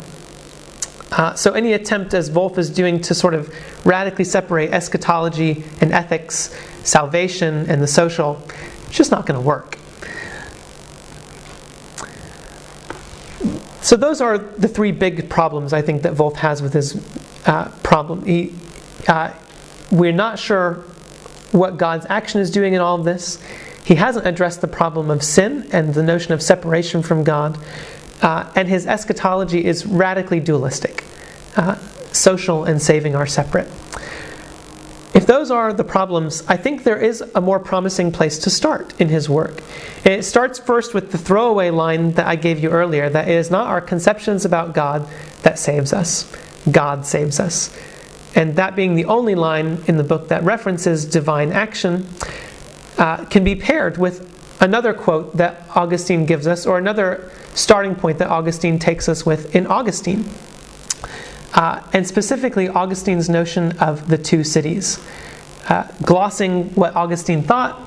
Uh, 1.10 1.34
so 1.34 1.52
any 1.52 1.72
attempt, 1.72 2.12
as 2.14 2.28
Volf 2.28 2.58
is 2.58 2.70
doing, 2.70 3.00
to 3.00 3.14
sort 3.14 3.34
of 3.34 3.54
radically 3.86 4.24
separate 4.24 4.70
eschatology 4.72 5.64
and 5.80 5.92
ethics, 5.92 6.54
salvation 6.84 7.68
and 7.70 7.82
the 7.82 7.86
social, 7.86 8.42
it's 8.86 8.96
just 8.96 9.10
not 9.10 9.26
going 9.26 9.40
to 9.40 9.46
work. 9.46 9.78
So 13.80 13.96
those 13.96 14.20
are 14.20 14.36
the 14.36 14.68
three 14.68 14.92
big 14.92 15.30
problems 15.30 15.72
I 15.72 15.80
think 15.80 16.02
that 16.02 16.12
Volf 16.12 16.36
has 16.36 16.60
with 16.60 16.74
his 16.74 17.02
uh, 17.46 17.70
problem. 17.82 18.24
He, 18.26 18.52
uh, 19.06 19.32
we're 19.90 20.12
not 20.12 20.38
sure 20.38 20.84
what 21.52 21.78
God's 21.78 22.04
action 22.10 22.42
is 22.42 22.50
doing 22.50 22.74
in 22.74 22.82
all 22.82 22.98
of 22.98 23.06
this. 23.06 23.42
He 23.86 23.94
hasn't 23.94 24.26
addressed 24.26 24.60
the 24.60 24.68
problem 24.68 25.10
of 25.10 25.22
sin 25.22 25.66
and 25.72 25.94
the 25.94 26.02
notion 26.02 26.34
of 26.34 26.42
separation 26.42 27.02
from 27.02 27.24
God. 27.24 27.58
Uh, 28.22 28.50
and 28.56 28.68
his 28.68 28.86
eschatology 28.86 29.64
is 29.64 29.86
radically 29.86 30.40
dualistic. 30.40 31.04
Uh, 31.56 31.76
social 32.12 32.64
and 32.64 32.80
saving 32.80 33.14
are 33.14 33.26
separate. 33.26 33.68
If 35.14 35.26
those 35.26 35.50
are 35.50 35.72
the 35.72 35.84
problems, 35.84 36.44
I 36.46 36.56
think 36.56 36.84
there 36.84 36.98
is 36.98 37.22
a 37.34 37.40
more 37.40 37.58
promising 37.58 38.12
place 38.12 38.38
to 38.40 38.50
start 38.50 38.98
in 39.00 39.08
his 39.08 39.28
work. 39.28 39.62
it 40.04 40.24
starts 40.24 40.58
first 40.58 40.94
with 40.94 41.10
the 41.10 41.18
throwaway 41.18 41.70
line 41.70 42.12
that 42.12 42.26
I 42.26 42.36
gave 42.36 42.58
you 42.60 42.70
earlier 42.70 43.08
that 43.08 43.26
it 43.28 43.34
is 43.34 43.50
not 43.50 43.66
our 43.66 43.80
conceptions 43.80 44.44
about 44.44 44.74
God 44.74 45.08
that 45.42 45.58
saves 45.58 45.92
us, 45.92 46.30
God 46.70 47.06
saves 47.06 47.40
us. 47.40 47.74
And 48.34 48.56
that 48.56 48.76
being 48.76 48.94
the 48.94 49.06
only 49.06 49.34
line 49.34 49.82
in 49.86 49.96
the 49.96 50.04
book 50.04 50.28
that 50.28 50.44
references 50.44 51.04
divine 51.04 51.52
action, 51.52 52.06
uh, 52.98 53.24
can 53.24 53.44
be 53.44 53.56
paired 53.56 53.96
with 53.96 54.28
another 54.60 54.92
quote 54.92 55.36
that 55.36 55.64
Augustine 55.74 56.26
gives 56.26 56.46
us, 56.46 56.66
or 56.66 56.78
another 56.78 57.30
starting 57.58 57.94
point 57.94 58.18
that 58.18 58.28
Augustine 58.28 58.78
takes 58.78 59.08
us 59.08 59.26
with 59.26 59.54
in 59.54 59.66
Augustine 59.66 60.24
uh, 61.54 61.82
and 61.92 62.06
specifically 62.06 62.68
Augustine's 62.68 63.28
notion 63.28 63.76
of 63.78 64.08
the 64.08 64.18
two 64.18 64.44
cities. 64.44 65.04
Uh, 65.68 65.86
glossing 66.02 66.70
what 66.74 66.94
Augustine 66.94 67.42
thought, 67.42 67.78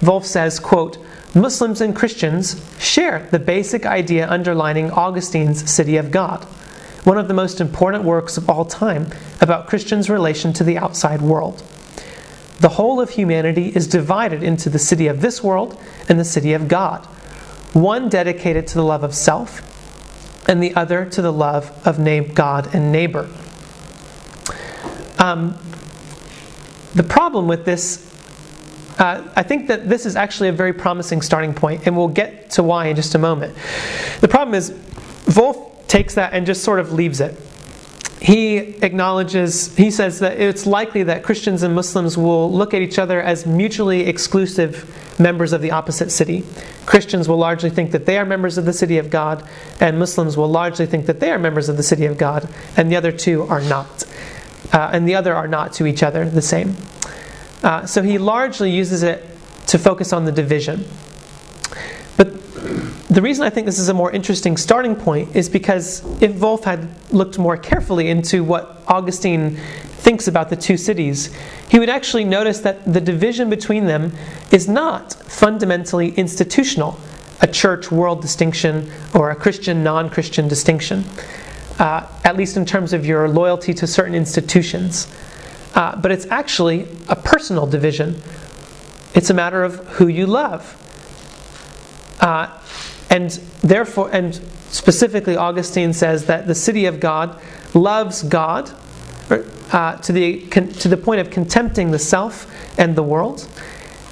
Volf 0.00 0.24
says, 0.24 0.58
quote, 0.58 0.98
Muslims 1.34 1.80
and 1.80 1.96
Christians 1.96 2.62
share 2.78 3.26
the 3.30 3.38
basic 3.38 3.86
idea 3.86 4.28
underlining 4.28 4.90
Augustine's 4.90 5.70
City 5.70 5.96
of 5.96 6.10
God, 6.10 6.44
one 7.04 7.16
of 7.16 7.28
the 7.28 7.34
most 7.34 7.60
important 7.60 8.04
works 8.04 8.36
of 8.36 8.50
all 8.50 8.64
time 8.64 9.06
about 9.40 9.66
Christians' 9.66 10.10
relation 10.10 10.52
to 10.54 10.64
the 10.64 10.76
outside 10.76 11.22
world. 11.22 11.62
The 12.60 12.70
whole 12.70 13.00
of 13.00 13.10
humanity 13.10 13.68
is 13.74 13.86
divided 13.86 14.42
into 14.42 14.68
the 14.68 14.78
city 14.78 15.06
of 15.06 15.20
this 15.20 15.42
world 15.42 15.80
and 16.08 16.20
the 16.20 16.24
city 16.24 16.52
of 16.52 16.68
God, 16.68 17.08
one 17.72 18.08
dedicated 18.08 18.66
to 18.68 18.74
the 18.74 18.84
love 18.84 19.02
of 19.02 19.14
self, 19.14 19.68
and 20.48 20.62
the 20.62 20.74
other 20.74 21.04
to 21.06 21.22
the 21.22 21.32
love 21.32 21.70
of 21.86 21.98
God 22.34 22.74
and 22.74 22.92
neighbor. 22.92 23.28
Um, 25.18 25.56
the 26.94 27.02
problem 27.02 27.46
with 27.46 27.64
this, 27.64 28.06
uh, 28.98 29.26
I 29.36 29.42
think 29.42 29.68
that 29.68 29.88
this 29.88 30.04
is 30.04 30.16
actually 30.16 30.48
a 30.48 30.52
very 30.52 30.72
promising 30.72 31.22
starting 31.22 31.54
point, 31.54 31.86
and 31.86 31.96
we'll 31.96 32.08
get 32.08 32.50
to 32.50 32.62
why 32.62 32.86
in 32.86 32.96
just 32.96 33.14
a 33.14 33.18
moment. 33.18 33.54
The 34.20 34.28
problem 34.28 34.54
is, 34.54 34.70
Volf 34.70 35.86
takes 35.86 36.14
that 36.14 36.32
and 36.32 36.44
just 36.44 36.64
sort 36.64 36.80
of 36.80 36.92
leaves 36.92 37.20
it. 37.20 37.38
He 38.22 38.56
acknowledges, 38.56 39.74
he 39.76 39.90
says 39.90 40.20
that 40.20 40.38
it's 40.38 40.64
likely 40.64 41.02
that 41.02 41.24
Christians 41.24 41.64
and 41.64 41.74
Muslims 41.74 42.16
will 42.16 42.52
look 42.52 42.72
at 42.72 42.80
each 42.80 42.96
other 42.96 43.20
as 43.20 43.46
mutually 43.46 44.06
exclusive 44.06 44.88
members 45.18 45.52
of 45.52 45.60
the 45.60 45.72
opposite 45.72 46.12
city. 46.12 46.44
Christians 46.86 47.28
will 47.28 47.36
largely 47.36 47.68
think 47.68 47.90
that 47.90 48.06
they 48.06 48.18
are 48.18 48.24
members 48.24 48.58
of 48.58 48.64
the 48.64 48.72
city 48.72 48.98
of 48.98 49.10
God, 49.10 49.44
and 49.80 49.98
Muslims 49.98 50.36
will 50.36 50.48
largely 50.48 50.86
think 50.86 51.06
that 51.06 51.18
they 51.18 51.32
are 51.32 51.38
members 51.38 51.68
of 51.68 51.76
the 51.76 51.82
city 51.82 52.06
of 52.06 52.16
God, 52.16 52.48
and 52.76 52.92
the 52.92 52.94
other 52.94 53.10
two 53.10 53.42
are 53.42 53.60
not. 53.60 54.04
Uh, 54.72 54.90
and 54.92 55.08
the 55.08 55.16
other 55.16 55.34
are 55.34 55.48
not 55.48 55.72
to 55.72 55.86
each 55.86 56.04
other 56.04 56.24
the 56.24 56.40
same. 56.40 56.76
Uh, 57.64 57.84
so 57.86 58.02
he 58.02 58.18
largely 58.18 58.70
uses 58.70 59.02
it 59.02 59.24
to 59.66 59.80
focus 59.80 60.12
on 60.12 60.26
the 60.26 60.32
division. 60.32 60.84
But 62.16 62.41
the 63.12 63.20
reason 63.20 63.44
I 63.44 63.50
think 63.50 63.66
this 63.66 63.78
is 63.78 63.90
a 63.90 63.94
more 63.94 64.10
interesting 64.10 64.56
starting 64.56 64.96
point 64.96 65.36
is 65.36 65.50
because 65.50 66.02
if 66.22 66.32
Volf 66.32 66.64
had 66.64 66.88
looked 67.12 67.38
more 67.38 67.58
carefully 67.58 68.08
into 68.08 68.42
what 68.42 68.82
Augustine 68.86 69.56
thinks 69.56 70.28
about 70.28 70.48
the 70.48 70.56
two 70.56 70.78
cities, 70.78 71.28
he 71.68 71.78
would 71.78 71.90
actually 71.90 72.24
notice 72.24 72.60
that 72.60 72.90
the 72.90 73.02
division 73.02 73.50
between 73.50 73.84
them 73.84 74.14
is 74.50 74.66
not 74.66 75.12
fundamentally 75.12 76.12
institutional, 76.12 76.98
a 77.42 77.46
church 77.46 77.92
world 77.92 78.22
distinction 78.22 78.90
or 79.14 79.30
a 79.30 79.36
Christian 79.36 79.84
non 79.84 80.08
Christian 80.08 80.48
distinction, 80.48 81.04
uh, 81.78 82.08
at 82.24 82.38
least 82.38 82.56
in 82.56 82.64
terms 82.64 82.94
of 82.94 83.04
your 83.04 83.28
loyalty 83.28 83.74
to 83.74 83.86
certain 83.86 84.14
institutions. 84.14 85.06
Uh, 85.74 85.96
but 85.96 86.12
it's 86.12 86.26
actually 86.30 86.88
a 87.10 87.16
personal 87.16 87.66
division. 87.66 88.16
It's 89.12 89.28
a 89.28 89.34
matter 89.34 89.62
of 89.62 89.86
who 89.88 90.06
you 90.06 90.26
love. 90.26 90.78
Uh, 92.18 92.58
and 93.12 93.30
therefore, 93.62 94.08
and 94.10 94.34
specifically, 94.70 95.36
Augustine 95.36 95.92
says 95.92 96.24
that 96.26 96.46
the 96.46 96.54
city 96.54 96.86
of 96.86 96.98
God 96.98 97.38
loves 97.74 98.22
God 98.22 98.70
uh, 99.70 99.96
to, 99.96 100.12
the, 100.12 100.46
to 100.46 100.88
the 100.88 100.96
point 100.96 101.20
of 101.20 101.28
contempting 101.28 101.90
the 101.90 101.98
self 101.98 102.50
and 102.78 102.96
the 102.96 103.02
world. 103.02 103.46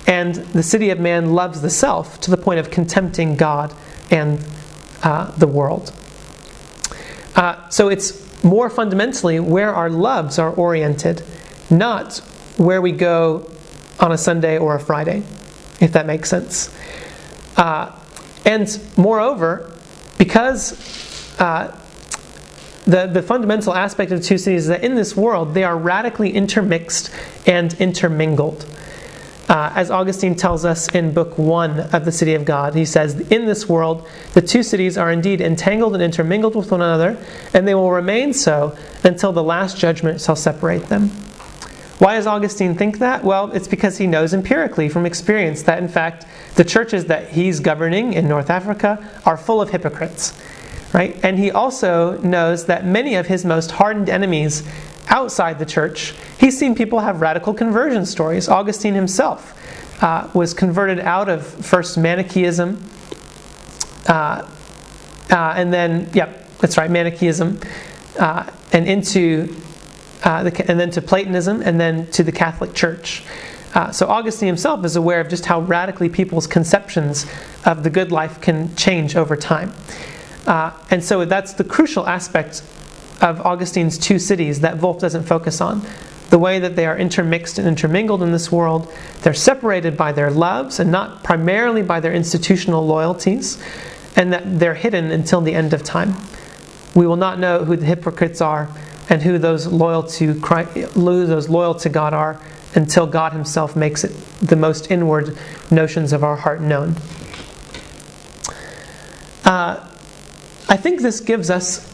And 0.06 0.34
the 0.34 0.62
city 0.62 0.90
of 0.90 1.00
man 1.00 1.32
loves 1.32 1.62
the 1.62 1.70
self 1.70 2.20
to 2.20 2.30
the 2.30 2.36
point 2.36 2.60
of 2.60 2.70
contempting 2.70 3.36
God 3.36 3.74
and 4.10 4.44
uh, 5.02 5.30
the 5.30 5.46
world. 5.46 5.94
Uh, 7.34 7.70
so 7.70 7.88
it's 7.88 8.44
more 8.44 8.68
fundamentally 8.68 9.40
where 9.40 9.74
our 9.74 9.88
loves 9.88 10.38
are 10.38 10.50
oriented, 10.50 11.22
not 11.70 12.18
where 12.58 12.82
we 12.82 12.92
go 12.92 13.50
on 13.98 14.12
a 14.12 14.18
Sunday 14.18 14.58
or 14.58 14.74
a 14.74 14.80
Friday, 14.80 15.22
if 15.80 15.92
that 15.92 16.04
makes 16.04 16.28
sense. 16.28 16.74
Uh, 17.56 17.92
and 18.44 18.80
moreover, 18.96 19.72
because 20.18 21.40
uh, 21.40 21.76
the, 22.84 23.06
the 23.06 23.22
fundamental 23.22 23.74
aspect 23.74 24.12
of 24.12 24.22
two 24.22 24.38
cities 24.38 24.62
is 24.62 24.68
that 24.68 24.82
in 24.82 24.94
this 24.94 25.16
world 25.16 25.54
they 25.54 25.64
are 25.64 25.76
radically 25.76 26.30
intermixed 26.30 27.10
and 27.46 27.74
intermingled. 27.74 28.66
Uh, 29.48 29.72
as 29.74 29.90
Augustine 29.90 30.36
tells 30.36 30.64
us 30.64 30.88
in 30.94 31.12
Book 31.12 31.36
1 31.36 31.80
of 31.92 32.04
the 32.04 32.12
City 32.12 32.34
of 32.34 32.44
God, 32.44 32.74
he 32.76 32.84
says, 32.84 33.18
In 33.30 33.46
this 33.46 33.68
world, 33.68 34.06
the 34.32 34.40
two 34.40 34.62
cities 34.62 34.96
are 34.96 35.10
indeed 35.10 35.40
entangled 35.40 35.94
and 35.94 36.02
intermingled 36.02 36.54
with 36.54 36.70
one 36.70 36.80
another, 36.80 37.16
and 37.52 37.66
they 37.66 37.74
will 37.74 37.90
remain 37.90 38.32
so 38.32 38.76
until 39.02 39.32
the 39.32 39.42
last 39.42 39.76
judgment 39.76 40.20
shall 40.20 40.36
separate 40.36 40.86
them. 40.86 41.10
Why 42.00 42.16
does 42.16 42.26
Augustine 42.26 42.74
think 42.74 42.98
that? 42.98 43.22
Well, 43.22 43.52
it's 43.52 43.68
because 43.68 43.98
he 43.98 44.06
knows 44.06 44.34
empirically 44.34 44.88
from 44.88 45.06
experience 45.06 45.62
that, 45.62 45.78
in 45.78 45.88
fact, 45.88 46.26
the 46.56 46.64
churches 46.64 47.04
that 47.06 47.28
he's 47.28 47.60
governing 47.60 48.12
in 48.14 48.26
North 48.26 48.50
Africa 48.50 49.08
are 49.24 49.36
full 49.36 49.62
of 49.62 49.70
hypocrites 49.70 50.32
right? 50.92 51.18
And 51.22 51.38
he 51.38 51.50
also 51.50 52.18
knows 52.18 52.66
that 52.66 52.84
many 52.84 53.14
of 53.14 53.26
his 53.26 53.44
most 53.44 53.70
hardened 53.72 54.08
enemies 54.08 54.62
outside 55.08 55.58
the 55.58 55.66
church, 55.66 56.14
he's 56.38 56.58
seen 56.58 56.74
people 56.74 57.00
have 57.00 57.20
radical 57.20 57.54
conversion 57.54 58.06
stories. 58.06 58.48
Augustine 58.48 58.94
himself 58.94 59.56
uh, 60.02 60.28
was 60.34 60.54
converted 60.54 61.00
out 61.00 61.28
of 61.28 61.46
first 61.46 61.98
Manichaeism, 61.98 62.82
uh, 64.08 64.48
uh, 65.30 65.54
and 65.56 65.72
then, 65.72 66.08
yep, 66.12 66.48
that's 66.58 66.76
right, 66.76 66.90
Manichaeism, 66.90 67.60
uh, 68.18 68.50
and 68.72 68.88
into 68.88 69.54
uh, 70.24 70.42
the, 70.42 70.70
and 70.70 70.78
then 70.78 70.90
to 70.90 71.02
Platonism, 71.02 71.62
and 71.62 71.80
then 71.80 72.06
to 72.12 72.22
the 72.22 72.32
Catholic 72.32 72.74
Church. 72.74 73.22
Uh, 73.74 73.92
so 73.92 74.06
Augustine 74.08 74.48
himself 74.48 74.84
is 74.84 74.96
aware 74.96 75.20
of 75.20 75.28
just 75.28 75.46
how 75.46 75.60
radically 75.60 76.08
people's 76.08 76.46
conceptions 76.46 77.26
of 77.64 77.82
the 77.82 77.90
good 77.90 78.10
life 78.10 78.40
can 78.40 78.74
change 78.74 79.14
over 79.14 79.36
time. 79.36 79.72
Uh, 80.46 80.72
and 80.90 81.04
so 81.04 81.24
that's 81.24 81.52
the 81.52 81.64
crucial 81.64 82.06
aspect 82.06 82.62
of 83.20 83.40
Augustine's 83.40 83.98
two 83.98 84.18
cities 84.18 84.60
that 84.60 84.78
Volf 84.78 84.98
doesn't 84.98 85.24
focus 85.24 85.60
on. 85.60 85.82
The 86.30 86.38
way 86.38 86.58
that 86.58 86.74
they 86.74 86.86
are 86.86 86.96
intermixed 86.96 87.58
and 87.58 87.68
intermingled 87.68 88.22
in 88.22 88.32
this 88.32 88.50
world, 88.50 88.92
they're 89.22 89.34
separated 89.34 89.96
by 89.96 90.12
their 90.12 90.30
loves 90.30 90.80
and 90.80 90.90
not 90.90 91.22
primarily 91.22 91.82
by 91.82 92.00
their 92.00 92.12
institutional 92.12 92.86
loyalties, 92.86 93.62
and 94.16 94.32
that 94.32 94.58
they're 94.58 94.74
hidden 94.74 95.10
until 95.10 95.40
the 95.40 95.54
end 95.54 95.72
of 95.72 95.84
time. 95.84 96.14
We 96.94 97.06
will 97.06 97.16
not 97.16 97.38
know 97.38 97.64
who 97.64 97.76
the 97.76 97.86
hypocrites 97.86 98.40
are 98.40 98.68
and 99.10 99.22
who 99.22 99.36
those 99.38 99.66
loyal 99.66 100.04
to 100.04 100.40
Christ, 100.40 100.94
those 100.94 101.48
loyal 101.48 101.74
to 101.74 101.88
God 101.88 102.14
are 102.14 102.40
until 102.74 103.06
God 103.06 103.32
Himself 103.32 103.74
makes 103.74 104.04
it 104.04 104.12
the 104.40 104.56
most 104.56 104.90
inward 104.90 105.36
notions 105.70 106.12
of 106.12 106.22
our 106.22 106.36
heart 106.36 106.60
known. 106.60 106.94
Uh, 109.44 109.84
I 110.68 110.76
think 110.76 111.00
this 111.00 111.18
gives 111.20 111.50
us 111.50 111.88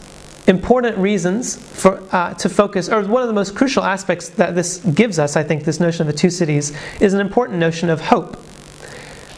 important 0.47 0.99
reasons 0.99 1.57
for 1.57 2.03
uh, 2.13 2.35
to 2.35 2.49
focus, 2.51 2.91
or 2.91 3.03
one 3.05 3.23
of 3.23 3.29
the 3.29 3.35
most 3.35 3.55
crucial 3.55 3.83
aspects 3.83 4.29
that 4.31 4.55
this 4.55 4.79
gives 4.79 5.19
us, 5.19 5.37
I 5.37 5.43
think, 5.43 5.65
this 5.65 5.81
notion 5.81 6.07
of 6.07 6.13
the 6.13 6.19
two 6.19 6.31
cities, 6.31 6.77
is 7.01 7.15
an 7.15 7.21
important 7.21 7.59
notion 7.59 7.89
of 7.89 8.03
hope. 8.03 8.39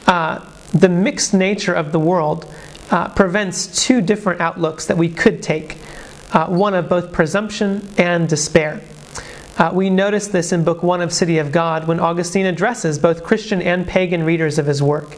Uh, 0.07 0.45
the 0.75 0.89
mixed 0.89 1.33
nature 1.33 1.73
of 1.73 1.93
the 1.93 2.01
world 2.01 2.53
uh, 2.91 3.09
prevents 3.11 3.85
two 3.85 4.01
different 4.01 4.41
outlooks 4.41 4.87
that 4.87 4.97
we 4.97 5.09
could 5.09 5.43
take 5.43 5.77
uh, 6.33 6.47
one 6.47 6.75
of 6.75 6.89
both 6.89 7.13
presumption 7.13 7.87
and 7.97 8.29
despair. 8.29 8.81
Uh, 9.57 9.71
we 9.73 9.91
notice 9.91 10.29
this 10.29 10.53
in 10.53 10.63
Book 10.63 10.83
1 10.83 11.01
of 11.01 11.13
City 11.13 11.39
of 11.39 11.51
God 11.51 11.89
when 11.89 11.99
Augustine 11.99 12.47
addresses 12.47 12.99
both 12.99 13.25
Christian 13.25 13.61
and 13.61 13.87
pagan 13.87 14.23
readers 14.23 14.59
of 14.59 14.67
his 14.67 14.83
work 14.83 15.17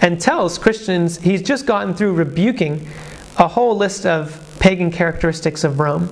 and 0.00 0.20
tells 0.20 0.58
Christians 0.58 1.18
he's 1.18 1.42
just 1.42 1.66
gotten 1.66 1.94
through 1.94 2.14
rebuking 2.14 2.88
a 3.36 3.48
whole 3.48 3.76
list 3.76 4.06
of 4.06 4.40
pagan 4.58 4.90
characteristics 4.90 5.64
of 5.64 5.80
Rome. 5.80 6.08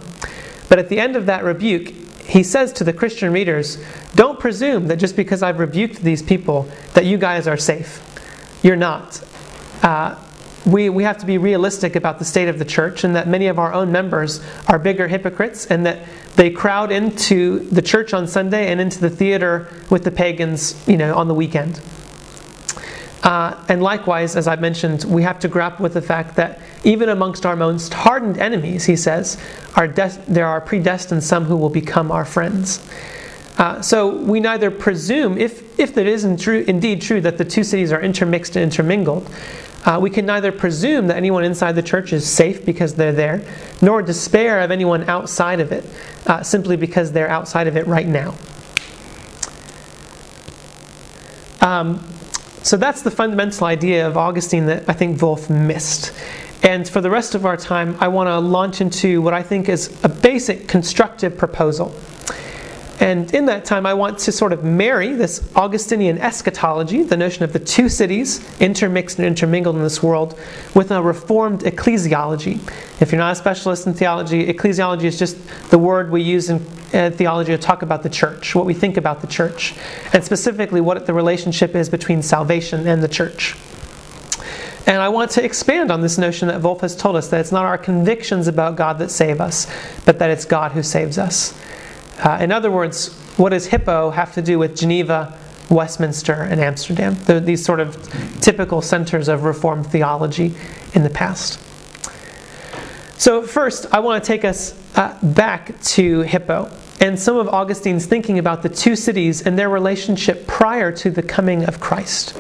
But 0.68 0.78
at 0.78 0.88
the 0.88 0.98
end 0.98 1.16
of 1.16 1.26
that 1.26 1.44
rebuke, 1.44 1.88
he 2.26 2.42
says 2.42 2.72
to 2.74 2.84
the 2.84 2.92
Christian 2.92 3.32
readers, 3.32 3.82
Don't 4.14 4.38
presume 4.38 4.88
that 4.88 4.96
just 4.96 5.16
because 5.16 5.42
I've 5.42 5.58
rebuked 5.58 6.02
these 6.02 6.22
people, 6.22 6.68
that 6.94 7.04
you 7.04 7.18
guys 7.18 7.46
are 7.46 7.56
safe. 7.56 8.02
You're 8.62 8.76
not. 8.76 9.22
Uh, 9.82 10.16
we, 10.64 10.88
we 10.88 11.02
have 11.04 11.18
to 11.18 11.26
be 11.26 11.38
realistic 11.38 11.96
about 11.96 12.18
the 12.18 12.24
state 12.24 12.48
of 12.48 12.58
the 12.58 12.64
church 12.64 13.04
and 13.04 13.16
that 13.16 13.26
many 13.26 13.46
of 13.48 13.58
our 13.58 13.72
own 13.72 13.90
members 13.90 14.42
are 14.68 14.78
bigger 14.78 15.08
hypocrites 15.08 15.66
and 15.66 15.84
that 15.86 16.00
they 16.36 16.50
crowd 16.50 16.92
into 16.92 17.60
the 17.70 17.82
church 17.82 18.14
on 18.14 18.26
Sunday 18.26 18.70
and 18.70 18.80
into 18.80 19.00
the 19.00 19.10
theater 19.10 19.68
with 19.90 20.04
the 20.04 20.10
pagans, 20.10 20.80
you 20.86 20.96
know, 20.96 21.14
on 21.14 21.28
the 21.28 21.34
weekend. 21.34 21.80
Uh, 23.22 23.62
and 23.68 23.82
likewise, 23.82 24.34
as 24.34 24.48
I 24.48 24.56
mentioned, 24.56 25.04
we 25.04 25.22
have 25.22 25.38
to 25.40 25.48
grapple 25.48 25.84
with 25.84 25.94
the 25.94 26.02
fact 26.02 26.36
that 26.36 26.60
even 26.82 27.08
amongst 27.08 27.46
our 27.46 27.54
most 27.54 27.94
hardened 27.94 28.38
enemies, 28.38 28.84
he 28.84 28.96
says, 28.96 29.40
are 29.76 29.86
de- 29.86 30.20
there 30.26 30.46
are 30.46 30.60
predestined 30.60 31.22
some 31.22 31.44
who 31.44 31.56
will 31.56 31.70
become 31.70 32.10
our 32.10 32.24
friends. 32.24 32.84
Uh, 33.58 33.80
so 33.80 34.16
we 34.16 34.40
neither 34.40 34.70
presume, 34.70 35.38
if, 35.38 35.78
if 35.78 35.96
it 35.96 36.06
is 36.06 36.26
true, 36.42 36.64
indeed 36.66 37.00
true 37.00 37.20
that 37.20 37.38
the 37.38 37.44
two 37.44 37.62
cities 37.62 37.92
are 37.92 38.00
intermixed 38.00 38.56
and 38.56 38.64
intermingled, 38.64 39.30
uh, 39.84 39.98
we 40.00 40.10
can 40.10 40.26
neither 40.26 40.52
presume 40.52 41.08
that 41.08 41.16
anyone 41.16 41.44
inside 41.44 41.72
the 41.72 41.82
church 41.82 42.12
is 42.12 42.28
safe 42.28 42.64
because 42.64 42.94
they're 42.94 43.12
there, 43.12 43.44
nor 43.80 44.02
despair 44.02 44.60
of 44.60 44.70
anyone 44.70 45.08
outside 45.08 45.60
of 45.60 45.72
it 45.72 45.84
uh, 46.26 46.42
simply 46.42 46.76
because 46.76 47.12
they're 47.12 47.28
outside 47.28 47.66
of 47.66 47.76
it 47.76 47.86
right 47.86 48.06
now. 48.06 48.34
Um, 51.60 52.04
so 52.62 52.76
that's 52.76 53.02
the 53.02 53.10
fundamental 53.10 53.66
idea 53.66 54.06
of 54.06 54.16
Augustine 54.16 54.66
that 54.66 54.88
I 54.88 54.92
think 54.92 55.18
Volf 55.18 55.50
missed. 55.50 56.12
And 56.62 56.88
for 56.88 57.00
the 57.00 57.10
rest 57.10 57.34
of 57.34 57.44
our 57.44 57.56
time, 57.56 57.96
I 57.98 58.06
want 58.06 58.28
to 58.28 58.38
launch 58.38 58.80
into 58.80 59.20
what 59.20 59.34
I 59.34 59.42
think 59.42 59.68
is 59.68 59.98
a 60.04 60.08
basic 60.08 60.68
constructive 60.68 61.36
proposal. 61.36 61.92
And 63.02 63.34
in 63.34 63.46
that 63.46 63.64
time, 63.64 63.84
I 63.84 63.94
want 63.94 64.20
to 64.20 64.30
sort 64.30 64.52
of 64.52 64.62
marry 64.62 65.12
this 65.12 65.50
Augustinian 65.56 66.18
eschatology, 66.18 67.02
the 67.02 67.16
notion 67.16 67.42
of 67.42 67.52
the 67.52 67.58
two 67.58 67.88
cities 67.88 68.40
intermixed 68.60 69.18
and 69.18 69.26
intermingled 69.26 69.74
in 69.74 69.82
this 69.82 70.00
world, 70.00 70.38
with 70.72 70.92
a 70.92 71.02
reformed 71.02 71.62
ecclesiology. 71.62 72.60
If 73.02 73.10
you're 73.10 73.18
not 73.18 73.32
a 73.32 73.34
specialist 73.34 73.88
in 73.88 73.94
theology, 73.94 74.46
ecclesiology 74.46 75.02
is 75.02 75.18
just 75.18 75.36
the 75.70 75.78
word 75.78 76.12
we 76.12 76.22
use 76.22 76.48
in 76.48 76.60
theology 76.60 77.50
to 77.50 77.58
talk 77.58 77.82
about 77.82 78.04
the 78.04 78.08
church, 78.08 78.54
what 78.54 78.66
we 78.66 78.74
think 78.74 78.96
about 78.96 79.20
the 79.20 79.26
church, 79.26 79.74
and 80.12 80.22
specifically 80.22 80.80
what 80.80 81.04
the 81.04 81.12
relationship 81.12 81.74
is 81.74 81.88
between 81.88 82.22
salvation 82.22 82.86
and 82.86 83.02
the 83.02 83.08
church. 83.08 83.56
And 84.86 85.02
I 85.02 85.08
want 85.08 85.32
to 85.32 85.44
expand 85.44 85.90
on 85.90 86.02
this 86.02 86.18
notion 86.18 86.46
that 86.46 86.60
Volf 86.60 86.82
has 86.82 86.94
told 86.94 87.16
us 87.16 87.26
that 87.30 87.40
it's 87.40 87.50
not 87.50 87.64
our 87.64 87.78
convictions 87.78 88.46
about 88.46 88.76
God 88.76 89.00
that 89.00 89.10
save 89.10 89.40
us, 89.40 89.66
but 90.04 90.20
that 90.20 90.30
it's 90.30 90.44
God 90.44 90.70
who 90.70 90.84
saves 90.84 91.18
us. 91.18 91.52
Uh, 92.18 92.38
in 92.40 92.52
other 92.52 92.70
words, 92.70 93.14
what 93.36 93.50
does 93.50 93.66
Hippo 93.66 94.10
have 94.10 94.34
to 94.34 94.42
do 94.42 94.58
with 94.58 94.76
Geneva, 94.76 95.38
Westminster, 95.70 96.34
and 96.34 96.60
Amsterdam? 96.60 97.16
These 97.44 97.64
sort 97.64 97.80
of 97.80 97.96
typical 98.40 98.82
centers 98.82 99.28
of 99.28 99.44
Reformed 99.44 99.86
theology 99.86 100.54
in 100.94 101.02
the 101.02 101.10
past. 101.10 101.58
So, 103.18 103.42
first, 103.42 103.86
I 103.92 104.00
want 104.00 104.22
to 104.22 104.26
take 104.26 104.44
us 104.44 104.78
uh, 104.96 105.16
back 105.22 105.80
to 105.80 106.20
Hippo 106.22 106.70
and 107.00 107.18
some 107.18 107.36
of 107.36 107.48
Augustine's 107.48 108.06
thinking 108.06 108.38
about 108.38 108.62
the 108.62 108.68
two 108.68 108.94
cities 108.94 109.42
and 109.42 109.58
their 109.58 109.68
relationship 109.68 110.46
prior 110.46 110.92
to 110.92 111.10
the 111.10 111.22
coming 111.22 111.64
of 111.64 111.80
Christ. 111.80 112.36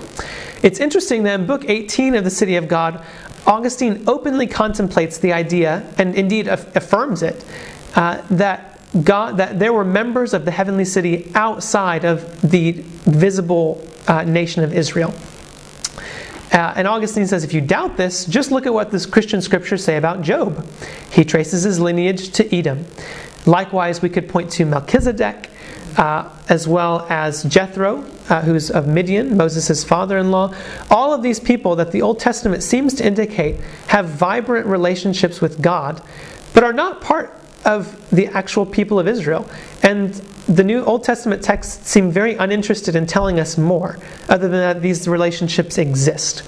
It's 0.62 0.78
interesting 0.78 1.24
that 1.24 1.40
in 1.40 1.46
Book 1.46 1.64
18 1.68 2.14
of 2.14 2.22
the 2.22 2.30
City 2.30 2.54
of 2.54 2.68
God, 2.68 3.04
Augustine 3.44 4.04
openly 4.06 4.46
contemplates 4.46 5.18
the 5.18 5.32
idea, 5.32 5.84
and 5.98 6.14
indeed 6.14 6.46
affirms 6.46 7.24
it, 7.24 7.44
uh, 7.96 8.22
that 8.30 8.71
God, 9.00 9.38
that 9.38 9.58
there 9.58 9.72
were 9.72 9.84
members 9.84 10.34
of 10.34 10.44
the 10.44 10.50
heavenly 10.50 10.84
city 10.84 11.30
outside 11.34 12.04
of 12.04 12.40
the 12.42 12.72
visible 12.72 13.82
uh, 14.06 14.24
nation 14.24 14.62
of 14.62 14.74
Israel. 14.74 15.14
Uh, 16.52 16.74
and 16.76 16.86
Augustine 16.86 17.26
says, 17.26 17.44
if 17.44 17.54
you 17.54 17.62
doubt 17.62 17.96
this, 17.96 18.26
just 18.26 18.50
look 18.50 18.66
at 18.66 18.74
what 18.74 18.90
the 18.90 19.06
Christian 19.10 19.40
scriptures 19.40 19.82
say 19.82 19.96
about 19.96 20.20
Job. 20.20 20.66
He 21.10 21.24
traces 21.24 21.62
his 21.62 21.80
lineage 21.80 22.30
to 22.32 22.54
Edom. 22.54 22.84
Likewise, 23.46 24.02
we 24.02 24.10
could 24.10 24.28
point 24.28 24.50
to 24.52 24.66
Melchizedek, 24.66 25.48
uh, 25.96 26.28
as 26.50 26.68
well 26.68 27.06
as 27.08 27.42
Jethro, 27.44 28.04
uh, 28.28 28.42
who's 28.42 28.70
of 28.70 28.86
Midian, 28.86 29.34
Moses' 29.36 29.82
father 29.82 30.18
in 30.18 30.30
law. 30.30 30.54
All 30.90 31.14
of 31.14 31.22
these 31.22 31.40
people 31.40 31.76
that 31.76 31.90
the 31.90 32.02
Old 32.02 32.20
Testament 32.20 32.62
seems 32.62 32.92
to 32.94 33.06
indicate 33.06 33.56
have 33.88 34.06
vibrant 34.06 34.66
relationships 34.66 35.40
with 35.40 35.62
God, 35.62 36.02
but 36.52 36.64
are 36.64 36.74
not 36.74 37.00
part 37.00 37.41
of 37.64 38.10
the 38.10 38.26
actual 38.28 38.66
people 38.66 38.98
of 38.98 39.08
Israel. 39.08 39.48
And 39.82 40.12
the 40.48 40.64
New 40.64 40.84
Old 40.84 41.04
Testament 41.04 41.42
texts 41.42 41.88
seem 41.88 42.10
very 42.10 42.34
uninterested 42.34 42.96
in 42.96 43.06
telling 43.06 43.38
us 43.38 43.56
more, 43.56 43.98
other 44.28 44.48
than 44.48 44.58
that 44.58 44.82
these 44.82 45.06
relationships 45.06 45.78
exist. 45.78 46.42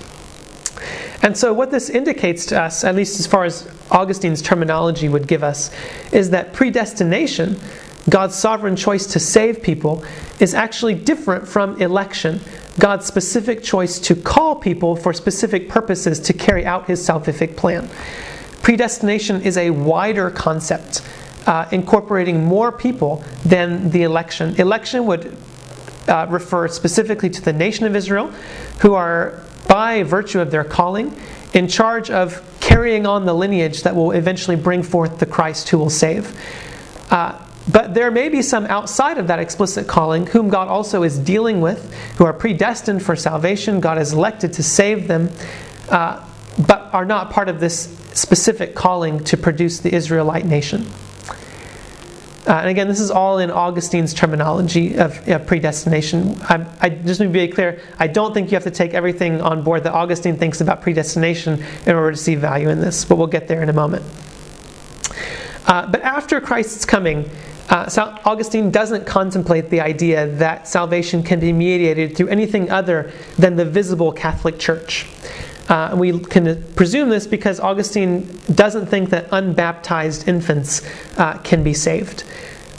And 1.22 1.36
so, 1.36 1.54
what 1.54 1.70
this 1.70 1.88
indicates 1.88 2.44
to 2.46 2.60
us, 2.60 2.84
at 2.84 2.94
least 2.94 3.18
as 3.18 3.26
far 3.26 3.44
as 3.44 3.66
Augustine's 3.90 4.42
terminology 4.42 5.08
would 5.08 5.26
give 5.26 5.42
us, 5.42 5.70
is 6.12 6.30
that 6.30 6.52
predestination, 6.52 7.58
God's 8.10 8.34
sovereign 8.34 8.76
choice 8.76 9.06
to 9.06 9.18
save 9.18 9.62
people, 9.62 10.04
is 10.38 10.52
actually 10.52 10.94
different 10.94 11.48
from 11.48 11.80
election, 11.80 12.40
God's 12.78 13.06
specific 13.06 13.62
choice 13.62 13.98
to 14.00 14.14
call 14.14 14.56
people 14.56 14.96
for 14.96 15.14
specific 15.14 15.68
purposes 15.68 16.20
to 16.20 16.32
carry 16.34 16.66
out 16.66 16.86
his 16.88 17.00
salvific 17.00 17.56
plan. 17.56 17.88
Predestination 18.64 19.42
is 19.42 19.58
a 19.58 19.68
wider 19.68 20.30
concept, 20.30 21.02
uh, 21.44 21.68
incorporating 21.70 22.46
more 22.46 22.72
people 22.72 23.22
than 23.44 23.90
the 23.90 24.04
election. 24.04 24.58
Election 24.58 25.04
would 25.04 25.36
uh, 26.08 26.26
refer 26.30 26.66
specifically 26.68 27.28
to 27.28 27.42
the 27.42 27.52
nation 27.52 27.84
of 27.84 27.94
Israel, 27.94 28.28
who 28.80 28.94
are, 28.94 29.42
by 29.68 30.02
virtue 30.02 30.40
of 30.40 30.50
their 30.50 30.64
calling, 30.64 31.14
in 31.52 31.68
charge 31.68 32.08
of 32.10 32.42
carrying 32.60 33.06
on 33.06 33.26
the 33.26 33.34
lineage 33.34 33.82
that 33.82 33.94
will 33.94 34.12
eventually 34.12 34.56
bring 34.56 34.82
forth 34.82 35.18
the 35.18 35.26
Christ 35.26 35.68
who 35.68 35.76
will 35.76 35.90
save. 35.90 36.34
Uh, 37.10 37.38
but 37.70 37.92
there 37.92 38.10
may 38.10 38.30
be 38.30 38.40
some 38.40 38.64
outside 38.64 39.18
of 39.18 39.26
that 39.26 39.40
explicit 39.40 39.86
calling 39.86 40.26
whom 40.28 40.48
God 40.48 40.68
also 40.68 41.02
is 41.02 41.18
dealing 41.18 41.60
with, 41.60 41.92
who 42.16 42.24
are 42.24 42.32
predestined 42.32 43.02
for 43.02 43.14
salvation. 43.14 43.80
God 43.80 43.98
has 43.98 44.14
elected 44.14 44.54
to 44.54 44.62
save 44.62 45.06
them, 45.06 45.28
uh, 45.90 46.26
but 46.66 46.88
are 46.94 47.04
not 47.04 47.30
part 47.30 47.50
of 47.50 47.60
this 47.60 48.00
specific 48.14 48.74
calling 48.74 49.22
to 49.24 49.36
produce 49.36 49.80
the 49.80 49.94
Israelite 49.94 50.46
nation. 50.46 50.86
Uh, 52.46 52.52
and 52.52 52.68
again, 52.68 52.88
this 52.88 53.00
is 53.00 53.10
all 53.10 53.38
in 53.38 53.50
Augustine's 53.50 54.12
terminology 54.12 54.96
of 54.96 55.26
uh, 55.26 55.38
predestination. 55.38 56.36
I, 56.42 56.66
I, 56.78 56.88
just 56.90 57.20
to 57.20 57.28
be 57.28 57.48
clear, 57.48 57.80
I 57.98 58.06
don't 58.06 58.34
think 58.34 58.50
you 58.50 58.56
have 58.56 58.64
to 58.64 58.70
take 58.70 58.92
everything 58.92 59.40
on 59.40 59.62
board 59.62 59.84
that 59.84 59.94
Augustine 59.94 60.36
thinks 60.36 60.60
about 60.60 60.82
predestination 60.82 61.64
in 61.86 61.96
order 61.96 62.10
to 62.10 62.16
see 62.18 62.34
value 62.34 62.68
in 62.68 62.80
this, 62.80 63.06
but 63.06 63.16
we'll 63.16 63.28
get 63.28 63.48
there 63.48 63.62
in 63.62 63.70
a 63.70 63.72
moment. 63.72 64.04
Uh, 65.66 65.86
but 65.86 66.02
after 66.02 66.38
Christ's 66.38 66.84
coming, 66.84 67.30
uh, 67.70 67.88
Augustine 68.26 68.70
doesn't 68.70 69.06
contemplate 69.06 69.70
the 69.70 69.80
idea 69.80 70.26
that 70.26 70.68
salvation 70.68 71.22
can 71.22 71.40
be 71.40 71.50
mediated 71.50 72.14
through 72.14 72.28
anything 72.28 72.70
other 72.70 73.10
than 73.38 73.56
the 73.56 73.64
visible 73.64 74.12
Catholic 74.12 74.58
Church. 74.58 75.06
Uh, 75.68 75.94
we 75.96 76.18
can 76.18 76.62
presume 76.74 77.08
this 77.08 77.26
because 77.26 77.58
Augustine 77.58 78.28
doesn't 78.54 78.86
think 78.86 79.10
that 79.10 79.28
unbaptized 79.32 80.28
infants 80.28 80.82
uh, 81.16 81.38
can 81.38 81.62
be 81.62 81.72
saved. 81.72 82.24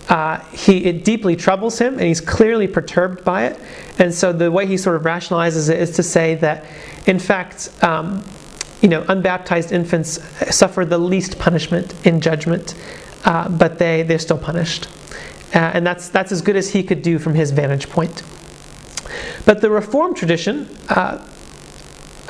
Uh, 0.08 0.40
he, 0.52 0.86
it 0.86 1.04
deeply 1.04 1.36
troubles 1.36 1.80
him, 1.80 1.94
and 1.94 2.04
he's 2.04 2.22
clearly 2.22 2.68
perturbed 2.68 3.24
by 3.24 3.46
it. 3.46 3.60
And 3.98 4.14
so 4.14 4.32
the 4.32 4.52
way 4.52 4.68
he 4.68 4.78
sort 4.78 4.96
of 4.96 5.02
rationalizes 5.02 5.70
it 5.70 5.80
is 5.80 5.92
to 5.96 6.04
say 6.04 6.36
that, 6.36 6.66
in 7.08 7.18
fact, 7.18 7.72
um, 7.84 8.24
you 8.82 8.90
know, 8.90 9.04
unbaptized 9.08 9.72
infants 9.72 10.20
suffer 10.56 10.86
the 10.86 11.00
least 11.00 11.40
punishment 11.40 11.96
in 12.06 12.22
judgment, 12.22 12.76
uh, 13.24 13.50
but 13.50 13.80
they, 13.80 14.04
they're 14.04 14.20
still 14.20 14.38
punished. 14.38 14.88
Uh, 15.56 15.72
and 15.74 15.88
that's, 15.88 16.10
that's 16.10 16.32
as 16.32 16.42
good 16.42 16.56
as 16.56 16.72
he 16.72 16.84
could 16.84 17.02
do 17.02 17.18
from 17.18 17.34
his 17.34 17.50
vantage 17.50 17.90
point. 17.90 18.22
But 19.46 19.62
the 19.62 19.72
Reformed 19.72 20.18
tradition 20.18 20.70
uh, 20.90 21.26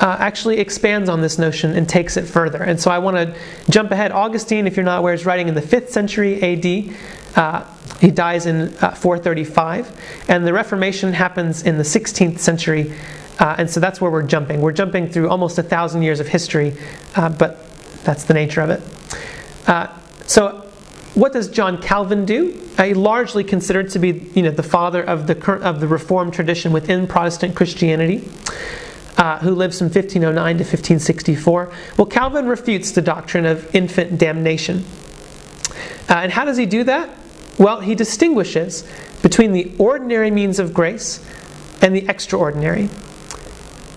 uh, 0.00 0.16
actually 0.18 0.58
expands 0.58 1.08
on 1.08 1.20
this 1.20 1.38
notion 1.38 1.72
and 1.72 1.88
takes 1.88 2.16
it 2.16 2.24
further. 2.24 2.62
And 2.62 2.80
so 2.80 2.90
I 2.90 2.98
want 2.98 3.16
to 3.16 3.34
jump 3.70 3.90
ahead. 3.90 4.12
Augustine, 4.12 4.66
if 4.66 4.76
you're 4.76 4.84
not 4.84 4.98
aware, 4.98 5.14
is 5.14 5.24
writing 5.24 5.48
in 5.48 5.54
the 5.54 5.62
5th 5.62 5.88
century 5.88 6.42
AD. 6.42 6.94
Uh, 7.36 7.64
he 8.00 8.10
dies 8.10 8.46
in 8.46 8.74
uh, 8.80 8.90
435. 8.90 10.24
And 10.28 10.46
the 10.46 10.52
Reformation 10.52 11.12
happens 11.12 11.62
in 11.62 11.78
the 11.78 11.82
16th 11.82 12.38
century. 12.38 12.92
Uh, 13.38 13.56
and 13.58 13.70
so 13.70 13.80
that's 13.80 14.00
where 14.00 14.10
we're 14.10 14.22
jumping. 14.22 14.60
We're 14.60 14.72
jumping 14.72 15.10
through 15.10 15.28
almost 15.28 15.58
a 15.58 15.62
thousand 15.62 16.02
years 16.02 16.20
of 16.20 16.28
history, 16.28 16.74
uh, 17.14 17.28
but 17.28 17.66
that's 18.04 18.24
the 18.24 18.34
nature 18.34 18.60
of 18.60 18.70
it. 18.70 18.82
Uh, 19.66 19.88
so 20.26 20.70
what 21.14 21.32
does 21.32 21.48
John 21.48 21.80
Calvin 21.80 22.24
do? 22.24 22.62
Uh, 22.78 22.94
largely 22.94 23.44
considered 23.44 23.90
to 23.90 23.98
be 23.98 24.30
you 24.34 24.42
know, 24.42 24.50
the 24.50 24.62
father 24.62 25.02
of 25.02 25.26
the, 25.26 25.52
of 25.62 25.80
the 25.80 25.88
Reformed 25.88 26.34
tradition 26.34 26.72
within 26.72 27.06
Protestant 27.06 27.54
Christianity 27.54 28.28
uh, 29.16 29.38
who 29.38 29.54
lives 29.54 29.78
from 29.78 29.86
1509 29.86 30.58
to 30.58 30.64
1564. 30.64 31.72
Well, 31.96 32.06
Calvin 32.06 32.46
refutes 32.46 32.92
the 32.92 33.02
doctrine 33.02 33.46
of 33.46 33.74
infant 33.74 34.18
damnation. 34.18 34.84
Uh, 36.08 36.14
and 36.14 36.32
how 36.32 36.44
does 36.44 36.56
he 36.56 36.66
do 36.66 36.84
that? 36.84 37.10
Well, 37.58 37.80
he 37.80 37.94
distinguishes 37.94 38.86
between 39.22 39.52
the 39.52 39.72
ordinary 39.78 40.30
means 40.30 40.58
of 40.58 40.74
grace 40.74 41.24
and 41.80 41.94
the 41.94 42.06
extraordinary 42.08 42.88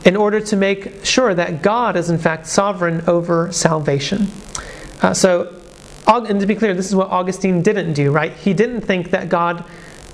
in 0.06 0.16
order 0.16 0.40
to 0.40 0.56
make 0.56 1.04
sure 1.04 1.34
that 1.34 1.62
God 1.62 1.98
is 1.98 2.10
in 2.10 2.18
fact 2.18 2.48
sovereign 2.48 3.04
over 3.08 3.52
salvation. 3.52 4.28
Uh, 5.02 5.14
so, 5.14 5.56
and 6.08 6.40
to 6.40 6.48
be 6.48 6.56
clear, 6.56 6.74
this 6.74 6.88
is 6.88 6.96
what 6.96 7.10
Augustine 7.10 7.62
didn't 7.62 7.94
do, 7.94 8.12
right? 8.12 8.34
He 8.34 8.54
didn't 8.54 8.82
think 8.82 9.12
that 9.12 9.30
God 9.30 9.66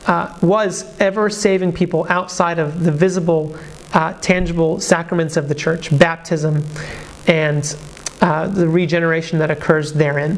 uh, 0.08 0.38
was 0.42 0.86
ever 1.00 1.30
saving 1.30 1.74
people 1.74 2.06
outside 2.10 2.60
of 2.60 2.84
the 2.84 2.92
visible 2.92 3.56
uh, 3.96 4.14
tangible 4.20 4.80
sacraments 4.80 5.38
of 5.38 5.48
the 5.48 5.56
church, 5.56 5.98
baptism, 5.98 6.64
and 7.28 7.76
uh, 8.22 8.48
the 8.48 8.68
regeneration 8.68 9.40
that 9.40 9.50
occurs 9.50 9.94
therein. 9.94 10.38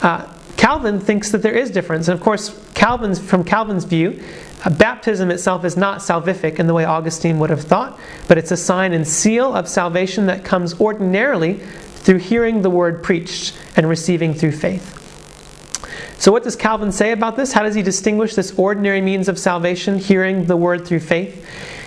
Uh, 0.00 0.30
Calvin 0.56 1.00
thinks 1.00 1.32
that 1.32 1.42
there 1.42 1.52
is 1.52 1.70
difference, 1.70 2.08
and 2.08 2.16
of 2.16 2.24
course, 2.24 2.58
Calvin's 2.74 3.18
from 3.18 3.44
Calvin's 3.44 3.84
view, 3.84 4.22
uh, 4.64 4.70
baptism 4.70 5.30
itself 5.30 5.64
is 5.64 5.76
not 5.76 5.98
salvific 5.98 6.58
in 6.58 6.66
the 6.68 6.74
way 6.74 6.84
Augustine 6.84 7.38
would 7.40 7.50
have 7.50 7.62
thought, 7.62 7.98
but 8.28 8.38
it's 8.38 8.52
a 8.52 8.56
sign 8.56 8.92
and 8.92 9.06
seal 9.06 9.52
of 9.52 9.68
salvation 9.68 10.26
that 10.26 10.44
comes 10.44 10.80
ordinarily 10.80 11.54
through 11.96 12.18
hearing 12.18 12.62
the 12.62 12.70
word 12.70 13.02
preached 13.02 13.56
and 13.76 13.88
receiving 13.88 14.32
through 14.32 14.52
faith. 14.52 15.00
So, 16.18 16.30
what 16.30 16.44
does 16.44 16.54
Calvin 16.54 16.92
say 16.92 17.10
about 17.10 17.36
this? 17.36 17.52
How 17.52 17.64
does 17.64 17.74
he 17.74 17.82
distinguish 17.82 18.34
this 18.34 18.56
ordinary 18.56 19.00
means 19.00 19.28
of 19.28 19.38
salvation, 19.38 19.98
hearing 19.98 20.46
the 20.46 20.56
word 20.56 20.86
through 20.86 21.00
faith? 21.00 21.44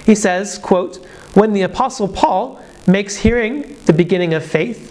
He 0.07 0.15
says, 0.15 0.57
quote, 0.57 1.05
when 1.33 1.51
the 1.51 1.63
apostle 1.63 2.07
Paul 2.07 2.61
makes 2.87 3.17
hearing 3.17 3.75
the 3.87 3.91
beginning 3.91 4.33
of 4.33 4.45
faith, 4.45 4.85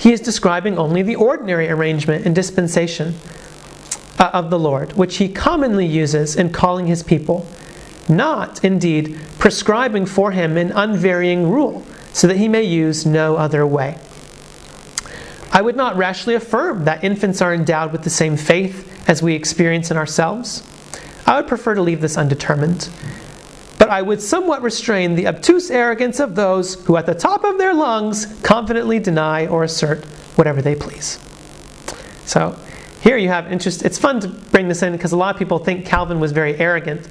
he 0.00 0.12
is 0.12 0.20
describing 0.20 0.78
only 0.78 1.02
the 1.02 1.16
ordinary 1.16 1.68
arrangement 1.68 2.24
and 2.24 2.32
dispensation 2.32 3.16
uh, 4.20 4.30
of 4.32 4.50
the 4.50 4.60
Lord, 4.60 4.92
which 4.92 5.16
he 5.16 5.28
commonly 5.28 5.84
uses 5.84 6.36
in 6.36 6.52
calling 6.52 6.86
his 6.86 7.02
people, 7.02 7.44
not 8.08 8.64
indeed 8.64 9.18
prescribing 9.40 10.06
for 10.06 10.30
him 10.30 10.56
an 10.56 10.70
unvarying 10.70 11.50
rule, 11.50 11.84
so 12.12 12.28
that 12.28 12.36
he 12.36 12.46
may 12.46 12.62
use 12.62 13.04
no 13.04 13.34
other 13.34 13.66
way. 13.66 13.98
I 15.52 15.60
would 15.60 15.76
not 15.76 15.96
rashly 15.96 16.36
affirm 16.36 16.84
that 16.84 17.02
infants 17.02 17.42
are 17.42 17.52
endowed 17.52 17.90
with 17.90 18.04
the 18.04 18.10
same 18.10 18.36
faith 18.36 19.08
as 19.08 19.24
we 19.24 19.34
experience 19.34 19.90
in 19.90 19.96
ourselves. 19.96 20.62
I 21.26 21.40
would 21.40 21.48
prefer 21.48 21.74
to 21.74 21.82
leave 21.82 22.00
this 22.00 22.16
undetermined 22.16 22.88
but 23.82 23.90
I 23.90 24.00
would 24.00 24.22
somewhat 24.22 24.62
restrain 24.62 25.16
the 25.16 25.26
obtuse 25.26 25.68
arrogance 25.68 26.20
of 26.20 26.36
those 26.36 26.74
who, 26.84 26.96
at 26.96 27.04
the 27.04 27.16
top 27.16 27.42
of 27.42 27.58
their 27.58 27.74
lungs, 27.74 28.26
confidently 28.42 29.00
deny 29.00 29.48
or 29.48 29.64
assert 29.64 30.04
whatever 30.36 30.62
they 30.62 30.76
please. 30.76 31.18
So, 32.24 32.56
here 33.00 33.16
you 33.16 33.26
have 33.26 33.50
interest. 33.50 33.84
It's 33.84 33.98
fun 33.98 34.20
to 34.20 34.28
bring 34.28 34.68
this 34.68 34.84
in 34.84 34.92
because 34.92 35.10
a 35.10 35.16
lot 35.16 35.34
of 35.34 35.38
people 35.40 35.58
think 35.58 35.84
Calvin 35.84 36.20
was 36.20 36.30
very 36.30 36.56
arrogant 36.60 37.08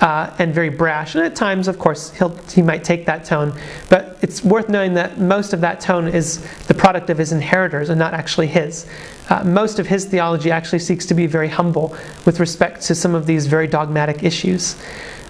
uh, 0.00 0.32
and 0.38 0.54
very 0.54 0.68
brash, 0.68 1.16
and 1.16 1.24
at 1.24 1.34
times, 1.34 1.66
of 1.66 1.80
course, 1.80 2.12
he 2.52 2.62
might 2.62 2.84
take 2.84 3.04
that 3.06 3.24
tone. 3.24 3.52
But 3.88 4.16
it's 4.22 4.44
worth 4.44 4.68
knowing 4.68 4.94
that 4.94 5.18
most 5.18 5.52
of 5.52 5.60
that 5.62 5.80
tone 5.80 6.06
is 6.06 6.38
the 6.66 6.74
product 6.74 7.10
of 7.10 7.18
his 7.18 7.32
inheritors 7.32 7.88
and 7.88 7.98
not 7.98 8.14
actually 8.14 8.46
his. 8.46 8.86
Uh, 9.28 9.42
most 9.42 9.80
of 9.80 9.88
his 9.88 10.04
theology 10.04 10.52
actually 10.52 10.78
seeks 10.78 11.04
to 11.06 11.14
be 11.14 11.26
very 11.26 11.48
humble 11.48 11.96
with 12.24 12.38
respect 12.38 12.82
to 12.82 12.94
some 12.94 13.12
of 13.12 13.26
these 13.26 13.48
very 13.48 13.66
dogmatic 13.66 14.22
issues. 14.22 14.76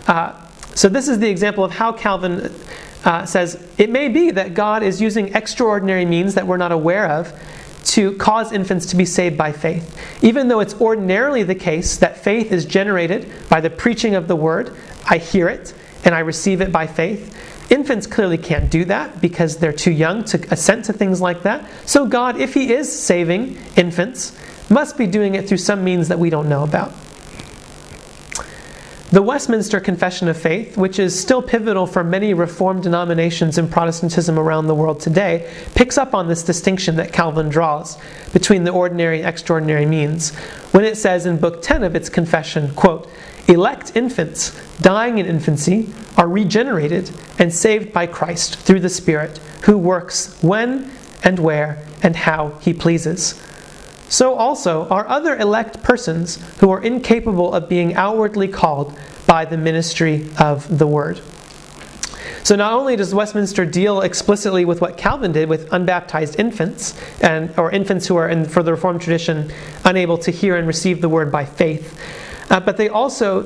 Uh, 0.06 0.34
so, 0.74 0.88
this 0.88 1.08
is 1.08 1.18
the 1.18 1.28
example 1.28 1.64
of 1.64 1.72
how 1.72 1.92
Calvin 1.92 2.52
uh, 3.04 3.26
says 3.26 3.62
it 3.78 3.90
may 3.90 4.08
be 4.08 4.30
that 4.30 4.54
God 4.54 4.82
is 4.82 5.00
using 5.00 5.34
extraordinary 5.34 6.04
means 6.04 6.34
that 6.34 6.46
we're 6.46 6.56
not 6.56 6.72
aware 6.72 7.06
of 7.06 7.32
to 7.84 8.16
cause 8.16 8.52
infants 8.52 8.86
to 8.86 8.96
be 8.96 9.04
saved 9.04 9.36
by 9.36 9.52
faith. 9.52 9.98
Even 10.22 10.48
though 10.48 10.60
it's 10.60 10.74
ordinarily 10.80 11.42
the 11.42 11.54
case 11.54 11.96
that 11.98 12.16
faith 12.16 12.52
is 12.52 12.64
generated 12.64 13.30
by 13.48 13.60
the 13.60 13.70
preaching 13.70 14.14
of 14.14 14.28
the 14.28 14.36
word, 14.36 14.74
I 15.08 15.18
hear 15.18 15.48
it 15.48 15.74
and 16.04 16.14
I 16.14 16.20
receive 16.20 16.60
it 16.60 16.72
by 16.72 16.86
faith. 16.86 17.36
Infants 17.70 18.06
clearly 18.06 18.38
can't 18.38 18.70
do 18.70 18.84
that 18.86 19.20
because 19.20 19.56
they're 19.56 19.72
too 19.72 19.90
young 19.90 20.24
to 20.24 20.52
assent 20.52 20.86
to 20.86 20.92
things 20.92 21.20
like 21.20 21.42
that. 21.42 21.68
So, 21.86 22.06
God, 22.06 22.36
if 22.38 22.54
He 22.54 22.72
is 22.72 22.90
saving 22.90 23.58
infants, 23.76 24.38
must 24.70 24.96
be 24.96 25.06
doing 25.06 25.34
it 25.34 25.48
through 25.48 25.58
some 25.58 25.82
means 25.82 26.08
that 26.08 26.18
we 26.18 26.30
don't 26.30 26.48
know 26.48 26.64
about. 26.64 26.92
The 29.12 29.20
Westminster 29.20 29.78
Confession 29.78 30.28
of 30.28 30.38
Faith, 30.38 30.78
which 30.78 30.98
is 30.98 31.20
still 31.20 31.42
pivotal 31.42 31.86
for 31.86 32.02
many 32.02 32.32
Reformed 32.32 32.82
denominations 32.82 33.58
in 33.58 33.68
Protestantism 33.68 34.38
around 34.38 34.68
the 34.68 34.74
world 34.74 35.00
today, 35.00 35.52
picks 35.74 35.98
up 35.98 36.14
on 36.14 36.28
this 36.28 36.42
distinction 36.42 36.96
that 36.96 37.12
Calvin 37.12 37.50
draws 37.50 37.98
between 38.32 38.64
the 38.64 38.70
ordinary 38.70 39.18
and 39.18 39.28
extraordinary 39.28 39.84
means 39.84 40.34
when 40.70 40.86
it 40.86 40.96
says 40.96 41.26
in 41.26 41.36
Book 41.36 41.60
10 41.60 41.84
of 41.84 41.94
its 41.94 42.08
confession, 42.08 42.72
quote, 42.74 43.06
Elect 43.48 43.94
infants 43.94 44.58
dying 44.80 45.18
in 45.18 45.26
infancy 45.26 45.90
are 46.16 46.26
regenerated 46.26 47.10
and 47.38 47.52
saved 47.52 47.92
by 47.92 48.06
Christ 48.06 48.60
through 48.60 48.80
the 48.80 48.88
Spirit, 48.88 49.36
who 49.64 49.76
works 49.76 50.42
when 50.42 50.90
and 51.22 51.38
where 51.38 51.84
and 52.02 52.16
how 52.16 52.58
he 52.62 52.72
pleases. 52.72 53.38
So 54.12 54.34
also 54.34 54.86
are 54.88 55.08
other 55.08 55.38
elect 55.38 55.82
persons 55.82 56.38
who 56.60 56.70
are 56.70 56.82
incapable 56.82 57.54
of 57.54 57.66
being 57.66 57.94
outwardly 57.94 58.46
called 58.46 58.94
by 59.26 59.46
the 59.46 59.56
ministry 59.56 60.28
of 60.38 60.78
the 60.78 60.86
word. 60.86 61.18
So 62.42 62.54
not 62.54 62.74
only 62.74 62.94
does 62.94 63.14
Westminster 63.14 63.64
deal 63.64 64.02
explicitly 64.02 64.66
with 64.66 64.82
what 64.82 64.98
Calvin 64.98 65.32
did 65.32 65.48
with 65.48 65.72
unbaptized 65.72 66.38
infants 66.38 66.94
and 67.22 67.58
or 67.58 67.70
infants 67.70 68.06
who 68.06 68.16
are 68.16 68.28
in 68.28 68.44
for 68.44 68.62
the 68.62 68.72
Reformed 68.72 69.00
tradition 69.00 69.50
unable 69.86 70.18
to 70.18 70.30
hear 70.30 70.56
and 70.56 70.66
receive 70.66 71.00
the 71.00 71.08
word 71.08 71.32
by 71.32 71.46
faith, 71.46 71.98
uh, 72.50 72.60
but 72.60 72.76
they 72.76 72.90
also 72.90 73.44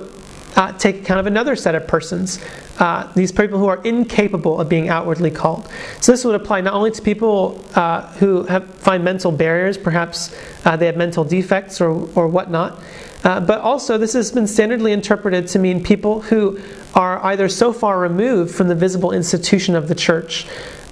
uh, 0.57 0.73
take 0.73 0.97
account 0.97 1.21
of 1.21 1.27
another 1.27 1.55
set 1.55 1.75
of 1.75 1.87
persons, 1.87 2.43
uh, 2.79 3.11
these 3.15 3.31
people 3.31 3.59
who 3.59 3.67
are 3.67 3.83
incapable 3.83 4.61
of 4.61 4.69
being 4.69 4.89
outwardly 4.89 5.31
called. 5.31 5.69
So 6.01 6.13
this 6.13 6.25
would 6.25 6.35
apply 6.35 6.63
not 6.63 6.75
only 6.75 6.91
to 6.91 7.03
people 7.03 7.63
uh, 7.75 8.09
who 8.15 8.45
have, 8.45 8.67
find 8.77 9.05
mental 9.05 9.31
barriers, 9.31 9.77
perhaps 9.77 10.35
uh, 10.65 10.77
they 10.77 10.87
have 10.87 10.97
mental 10.97 11.25
defects 11.25 11.81
or, 11.81 11.91
or 12.15 12.27
whatnot, 12.27 12.83
uh, 13.25 13.41
but 13.41 13.61
also 13.61 13.99
this 13.99 14.15
has 14.15 14.33
been 14.33 14.45
standardly 14.45 14.93
interpreted 14.93 15.47
to 15.49 15.59
mean 15.59 15.83
people 15.83 16.23
who 16.23 16.59
are 16.95 17.23
either 17.27 17.49
so 17.49 17.73
far 17.73 17.99
removed 18.01 18.55
from 18.55 18.69
the 18.69 18.75
visible 18.75 19.13
institution 19.13 19.75
of 19.75 19.89
the 19.89 19.95
church 19.95 20.47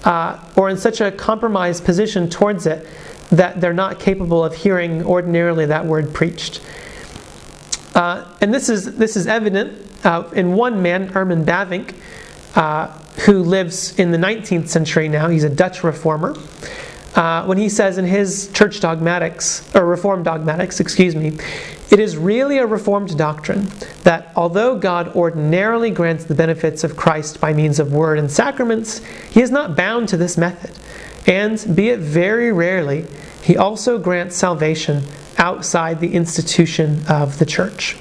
uh, 0.04 0.38
or 0.56 0.68
in 0.68 0.76
such 0.76 1.00
a 1.00 1.10
compromised 1.10 1.84
position 1.84 2.28
towards 2.28 2.66
it 2.66 2.86
that 3.30 3.60
they're 3.60 3.72
not 3.72 3.98
capable 3.98 4.44
of 4.44 4.54
hearing 4.54 5.02
ordinarily 5.04 5.66
that 5.66 5.86
word 5.86 6.12
preached. 6.12 6.60
Uh, 7.94 8.24
and 8.40 8.52
this 8.52 8.68
is, 8.68 8.96
this 8.96 9.16
is 9.16 9.26
evident 9.26 9.80
uh, 10.04 10.28
in 10.34 10.54
one 10.54 10.82
man, 10.82 11.08
Herman 11.08 11.44
Bavinck, 11.44 11.94
uh, 12.56 12.88
who 13.26 13.42
lives 13.42 13.98
in 13.98 14.10
the 14.10 14.18
19th 14.18 14.68
century 14.68 15.08
now. 15.08 15.28
He's 15.28 15.44
a 15.44 15.50
Dutch 15.50 15.84
reformer. 15.84 16.36
Uh, 17.14 17.44
when 17.44 17.58
he 17.58 17.68
says 17.68 17.96
in 17.96 18.04
his 18.04 18.50
church 18.52 18.80
dogmatics, 18.80 19.72
or 19.74 19.86
reformed 19.86 20.24
dogmatics, 20.24 20.80
excuse 20.80 21.14
me, 21.14 21.38
it 21.90 22.00
is 22.00 22.16
really 22.16 22.58
a 22.58 22.66
reformed 22.66 23.16
doctrine 23.16 23.68
that 24.02 24.32
although 24.34 24.76
God 24.76 25.14
ordinarily 25.14 25.90
grants 25.92 26.24
the 26.24 26.34
benefits 26.34 26.82
of 26.82 26.96
Christ 26.96 27.40
by 27.40 27.52
means 27.52 27.78
of 27.78 27.92
word 27.92 28.18
and 28.18 28.28
sacraments, 28.28 28.98
he 29.30 29.40
is 29.42 29.52
not 29.52 29.76
bound 29.76 30.08
to 30.08 30.16
this 30.16 30.36
method. 30.36 30.72
And, 31.28 31.76
be 31.76 31.90
it 31.90 32.00
very 32.00 32.50
rarely, 32.50 33.06
he 33.42 33.56
also 33.56 33.96
grants 33.98 34.34
salvation 34.34 35.04
outside 35.38 36.00
the 36.00 36.14
institution 36.14 37.02
of 37.08 37.38
the 37.38 37.46
church. 37.46 37.96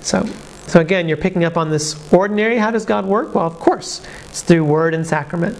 So, 0.00 0.26
so 0.66 0.80
again, 0.80 1.08
you're 1.08 1.16
picking 1.16 1.44
up 1.44 1.56
on 1.56 1.70
this 1.70 1.96
ordinary. 2.12 2.58
How 2.58 2.70
does 2.70 2.84
God 2.84 3.06
work? 3.06 3.34
Well, 3.34 3.46
of 3.46 3.58
course, 3.58 4.06
it's 4.26 4.42
through 4.42 4.64
word 4.64 4.94
and 4.94 5.06
sacrament. 5.06 5.58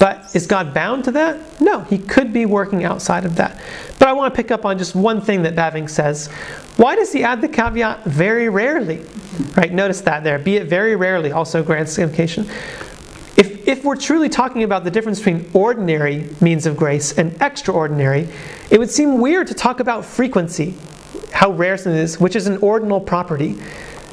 But 0.00 0.34
is 0.34 0.46
God 0.46 0.72
bound 0.72 1.04
to 1.04 1.12
that? 1.12 1.60
No, 1.60 1.80
he 1.80 1.98
could 1.98 2.32
be 2.32 2.46
working 2.46 2.84
outside 2.84 3.26
of 3.26 3.36
that. 3.36 3.60
But 3.98 4.08
I 4.08 4.14
want 4.14 4.32
to 4.32 4.36
pick 4.36 4.50
up 4.50 4.64
on 4.64 4.78
just 4.78 4.94
one 4.94 5.20
thing 5.20 5.42
that 5.42 5.54
Bavinck 5.54 5.90
says. 5.90 6.28
Why 6.78 6.96
does 6.96 7.12
he 7.12 7.22
add 7.22 7.42
the 7.42 7.48
caveat 7.48 8.04
very 8.04 8.48
rarely? 8.48 9.04
Right? 9.56 9.70
Notice 9.70 10.00
that 10.02 10.24
there. 10.24 10.38
Be 10.38 10.56
it 10.56 10.68
very 10.68 10.96
rarely 10.96 11.32
also 11.32 11.62
grants 11.62 11.92
sanctification. 11.92 12.44
If, 13.36 13.68
if 13.68 13.84
we're 13.84 13.96
truly 13.96 14.30
talking 14.30 14.62
about 14.62 14.84
the 14.84 14.90
difference 14.90 15.18
between 15.18 15.50
ordinary 15.52 16.30
means 16.40 16.64
of 16.64 16.78
grace 16.78 17.18
and 17.18 17.36
extraordinary, 17.42 18.26
it 18.70 18.78
would 18.78 18.90
seem 18.90 19.20
weird 19.20 19.48
to 19.48 19.54
talk 19.54 19.80
about 19.80 20.04
frequency, 20.04 20.74
how 21.32 21.50
rare 21.50 21.76
something 21.76 22.00
is, 22.00 22.20
which 22.20 22.36
is 22.36 22.46
an 22.46 22.58
ordinal 22.58 23.00
property. 23.00 23.56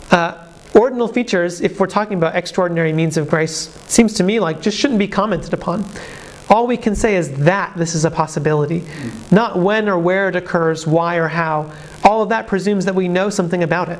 Uh, 0.10 0.46
ordinal 0.74 1.08
features, 1.08 1.62
if 1.62 1.80
we're 1.80 1.88
talking 1.88 2.18
about 2.18 2.36
extraordinary 2.36 2.92
means 2.92 3.18
of 3.18 3.30
grace, 3.30 3.70
seems 3.88 4.14
to 4.16 4.24
me 4.24 4.40
like 4.40 4.62
just 4.62 4.78
shouldn't 4.78 5.00
be 5.00 5.08
commented 5.08 5.54
upon. 5.54 5.86
All 6.50 6.66
we 6.66 6.78
can 6.78 6.96
say 6.96 7.18
is 7.18 7.32
that 7.40 7.76
this 7.76 7.94
is 7.94 8.06
a 8.06 8.12
possibility, 8.12 8.84
not 9.32 9.60
when 9.60 9.90
or 9.90 10.00
where 10.00 10.30
it 10.30 10.36
occurs, 10.36 10.88
why 10.88 11.18
or 11.18 11.28
how. 11.28 11.72
All 12.04 12.22
of 12.22 12.30
that 12.30 12.48
presumes 12.48 12.86
that 12.86 12.96
we 12.96 13.08
know 13.08 13.30
something 13.30 13.64
about 13.64 13.90
it. 13.90 14.00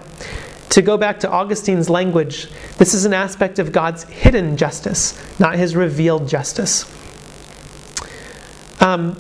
To 0.70 0.82
go 0.82 0.98
back 0.98 1.20
to 1.22 1.30
Augustine's 1.30 1.90
language, 1.90 2.48
this 2.78 2.94
is 2.94 3.06
an 3.06 3.14
aspect 3.14 3.60
of 3.60 3.72
God's 3.72 4.04
hidden 4.06 4.58
justice, 4.58 5.20
not 5.40 5.56
his 5.56 5.76
revealed 5.76 6.28
justice. 6.28 6.86
Um, 8.80 9.18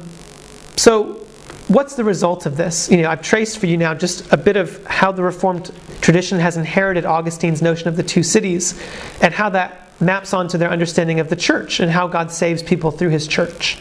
so, 0.77 1.26
what's 1.67 1.95
the 1.95 2.03
result 2.03 2.45
of 2.45 2.57
this? 2.57 2.89
You 2.89 3.01
know, 3.01 3.09
I've 3.09 3.21
traced 3.21 3.57
for 3.57 3.65
you 3.65 3.77
now 3.77 3.93
just 3.93 4.31
a 4.31 4.37
bit 4.37 4.57
of 4.57 4.85
how 4.85 5.11
the 5.11 5.23
Reformed 5.23 5.71
tradition 6.01 6.39
has 6.39 6.57
inherited 6.57 7.05
Augustine's 7.05 7.61
notion 7.61 7.87
of 7.87 7.97
the 7.97 8.03
two 8.03 8.23
cities 8.23 8.79
and 9.21 9.33
how 9.33 9.49
that 9.49 9.87
maps 10.01 10.33
onto 10.33 10.57
their 10.57 10.69
understanding 10.69 11.19
of 11.19 11.29
the 11.29 11.35
church 11.35 11.79
and 11.79 11.91
how 11.91 12.07
God 12.07 12.31
saves 12.31 12.63
people 12.63 12.91
through 12.91 13.09
his 13.09 13.27
church. 13.27 13.79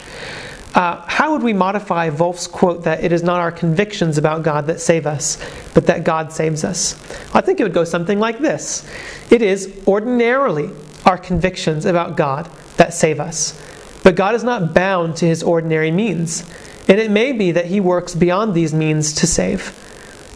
Uh, 0.75 1.01
how 1.07 1.31
would 1.31 1.41
we 1.41 1.53
modify 1.53 2.09
Volf's 2.09 2.45
quote 2.45 2.83
that 2.83 3.03
it 3.03 3.11
is 3.11 3.23
not 3.23 3.39
our 3.39 3.51
convictions 3.51 4.17
about 4.17 4.43
God 4.43 4.67
that 4.67 4.79
save 4.79 5.07
us, 5.07 5.37
but 5.73 5.87
that 5.87 6.03
God 6.03 6.31
saves 6.31 6.63
us? 6.63 6.93
I 7.33 7.41
think 7.41 7.59
it 7.59 7.63
would 7.63 7.73
go 7.73 7.83
something 7.83 8.19
like 8.19 8.39
this 8.39 8.87
It 9.31 9.41
is 9.41 9.73
ordinarily 9.87 10.69
our 11.05 11.17
convictions 11.17 11.85
about 11.85 12.17
God 12.17 12.49
that 12.75 12.93
save 12.93 13.19
us, 13.19 13.59
but 14.03 14.15
God 14.15 14.35
is 14.35 14.43
not 14.43 14.73
bound 14.73 15.15
to 15.17 15.25
his 15.25 15.41
ordinary 15.41 15.89
means, 15.89 16.43
and 16.87 16.99
it 16.99 17.11
may 17.11 17.31
be 17.31 17.51
that 17.51 17.65
he 17.65 17.79
works 17.79 18.15
beyond 18.15 18.53
these 18.53 18.73
means 18.73 19.13
to 19.13 19.27
save. 19.27 19.83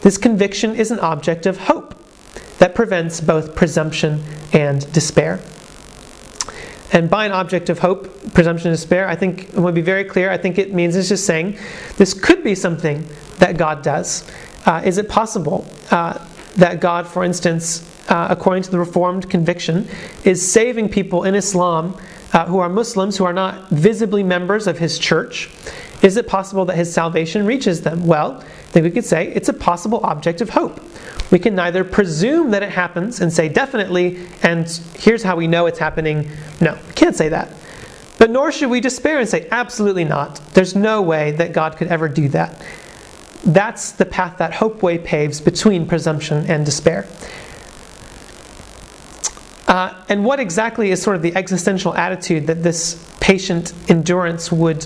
This 0.02 0.18
conviction 0.18 0.76
is 0.76 0.92
an 0.92 1.00
object 1.00 1.46
of 1.46 1.58
hope 1.58 1.96
that 2.58 2.76
prevents 2.76 3.22
both 3.22 3.56
presumption 3.56 4.24
and 4.54 4.92
despair. 4.92 5.40
And 6.94 7.10
by 7.10 7.26
an 7.26 7.32
object 7.32 7.70
of 7.70 7.80
hope, 7.80 8.34
presumption, 8.34 8.70
and 8.70 8.78
despair, 8.78 9.08
I 9.08 9.16
think 9.16 9.50
it 9.50 9.56
would 9.56 9.76
be 9.76 9.82
very 9.82 10.04
clear. 10.04 10.30
I 10.30 10.38
think 10.38 10.58
it 10.58 10.74
means 10.74 10.96
it's 10.96 11.08
just 11.08 11.26
saying 11.26 11.58
this 11.98 12.14
could 12.14 12.44
be 12.44 12.54
something 12.54 13.08
that 13.40 13.58
God 13.58 13.82
does. 13.82 14.30
Uh, 14.66 14.82
is 14.84 14.98
it 14.98 15.08
possible 15.08 15.66
uh, 15.90 16.24
that 16.58 16.82
God, 16.82 17.08
for 17.08 17.24
instance, 17.24 17.88
uh, 18.10 18.28
according 18.30 18.64
to 18.64 18.72
the 18.72 18.78
Reformed 18.78 19.30
conviction, 19.30 19.88
is 20.26 20.52
saving 20.52 20.90
people 20.90 21.24
in 21.24 21.34
Islam 21.34 21.98
uh, 22.34 22.46
who 22.46 22.60
are 22.60 22.70
Muslims 22.70 23.18
who 23.18 23.24
are 23.24 23.34
not 23.34 23.70
visibly 23.70 24.24
members 24.24 24.68
of 24.68 24.80
his 24.80 25.00
church? 25.00 25.50
Is 26.02 26.18
it 26.18 26.28
possible 26.28 26.66
that 26.66 26.76
his 26.76 26.92
salvation 26.92 27.46
reaches 27.46 27.82
them? 27.82 28.08
Well, 28.08 28.38
I 28.40 28.44
think 28.72 28.84
we 28.84 28.92
could 28.92 29.06
say 29.06 29.28
it's 29.28 29.50
a 29.50 29.54
possible 29.54 30.00
object 30.04 30.42
of 30.42 30.50
hope. 30.50 30.80
We 31.32 31.40
can 31.40 31.56
neither 31.56 31.84
presume 31.84 32.52
that 32.52 32.64
it 32.64 32.72
happens 32.72 33.22
and 33.22 33.32
say 33.32 33.48
definitely, 33.50 34.20
and 34.42 34.68
here's 34.96 35.24
how 35.24 35.36
we 35.36 35.48
know 35.48 35.68
it's 35.68 35.80
happening. 35.80 36.30
No, 36.60 36.78
can't 36.96 37.16
say 37.16 37.30
that. 37.30 37.54
But 38.18 38.32
nor 38.32 38.52
should 38.52 38.70
we 38.70 38.82
despair 38.82 39.20
and 39.20 39.30
say, 39.30 39.48
absolutely 39.52 40.04
not. 40.04 40.42
There's 40.54 40.76
no 40.76 41.02
way 41.02 41.32
that 41.32 41.54
God 41.54 41.78
could 41.78 41.88
ever 41.88 42.08
do 42.08 42.30
that. 42.30 42.64
That's 43.44 43.94
the 43.94 44.06
path 44.06 44.38
that 44.38 44.54
Hope 44.54 44.84
Way 44.84 44.98
paves 45.00 45.42
between 45.42 45.88
presumption 45.88 46.46
and 46.50 46.66
despair. 46.66 47.08
Uh, 49.68 50.04
and 50.10 50.26
what 50.26 50.40
exactly 50.40 50.92
is 50.92 51.02
sort 51.02 51.16
of 51.16 51.22
the 51.22 51.36
existential 51.36 51.96
attitude 51.96 52.46
that 52.48 52.62
this 52.62 53.04
patient 53.20 53.74
endurance 53.88 54.52
would 54.52 54.86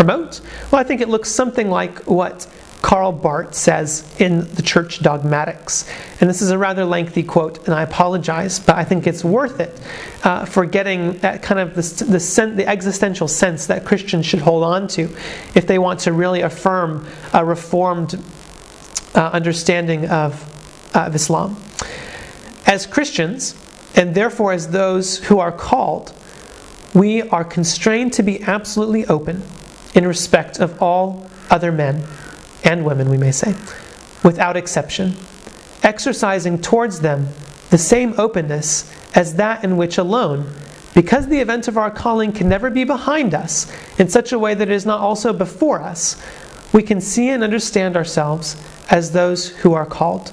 promote? 0.00 0.40
Well, 0.70 0.80
I 0.80 0.84
think 0.84 1.02
it 1.02 1.10
looks 1.10 1.30
something 1.30 1.68
like 1.68 2.06
what 2.06 2.46
Karl 2.80 3.12
Barth 3.12 3.54
says 3.54 4.10
in 4.18 4.50
the 4.54 4.62
Church 4.62 5.02
Dogmatics. 5.02 5.86
And 6.22 6.30
this 6.30 6.40
is 6.40 6.50
a 6.50 6.56
rather 6.56 6.86
lengthy 6.86 7.22
quote, 7.22 7.66
and 7.66 7.74
I 7.74 7.82
apologize, 7.82 8.58
but 8.58 8.76
I 8.76 8.84
think 8.84 9.06
it's 9.06 9.22
worth 9.22 9.60
it 9.60 9.78
uh, 10.24 10.46
for 10.46 10.64
getting 10.64 11.18
that 11.18 11.42
kind 11.42 11.60
of 11.60 11.74
the, 11.74 12.04
the, 12.04 12.18
sen- 12.18 12.56
the, 12.56 12.66
existential 12.66 13.28
sense 13.28 13.66
that 13.66 13.84
Christians 13.84 14.24
should 14.24 14.40
hold 14.40 14.64
on 14.64 14.88
to 14.88 15.14
if 15.54 15.66
they 15.66 15.78
want 15.78 16.00
to 16.00 16.14
really 16.14 16.40
affirm 16.40 17.06
a 17.34 17.44
reformed 17.44 18.18
uh, 19.14 19.20
understanding 19.34 20.08
of, 20.08 20.42
uh, 20.96 21.00
of 21.00 21.14
Islam. 21.14 21.62
As 22.64 22.86
Christians, 22.86 23.54
and 23.94 24.14
therefore, 24.14 24.54
as 24.54 24.70
those 24.70 25.18
who 25.18 25.40
are 25.40 25.52
called, 25.52 26.14
we 26.94 27.20
are 27.20 27.44
constrained 27.44 28.14
to 28.14 28.22
be 28.22 28.42
absolutely 28.42 29.04
open 29.04 29.42
in 30.00 30.08
respect 30.08 30.58
of 30.60 30.80
all 30.80 31.28
other 31.50 31.70
men 31.70 32.02
and 32.64 32.86
women, 32.86 33.10
we 33.10 33.18
may 33.18 33.30
say, 33.30 33.54
without 34.24 34.56
exception, 34.56 35.14
exercising 35.82 36.58
towards 36.58 37.00
them 37.00 37.28
the 37.68 37.76
same 37.76 38.14
openness 38.16 38.90
as 39.14 39.34
that 39.34 39.62
in 39.62 39.76
which 39.76 39.98
alone, 39.98 40.50
because 40.94 41.28
the 41.28 41.38
event 41.38 41.68
of 41.68 41.76
our 41.76 41.90
calling 41.90 42.32
can 42.32 42.48
never 42.48 42.70
be 42.70 42.82
behind 42.82 43.34
us 43.34 43.70
in 43.98 44.08
such 44.08 44.32
a 44.32 44.38
way 44.38 44.54
that 44.54 44.70
it 44.70 44.74
is 44.74 44.86
not 44.86 45.00
also 45.00 45.34
before 45.34 45.82
us, 45.82 46.16
we 46.72 46.82
can 46.82 47.02
see 47.02 47.28
and 47.28 47.44
understand 47.44 47.94
ourselves 47.94 48.56
as 48.88 49.12
those 49.12 49.48
who 49.48 49.74
are 49.74 49.84
called. 49.84 50.32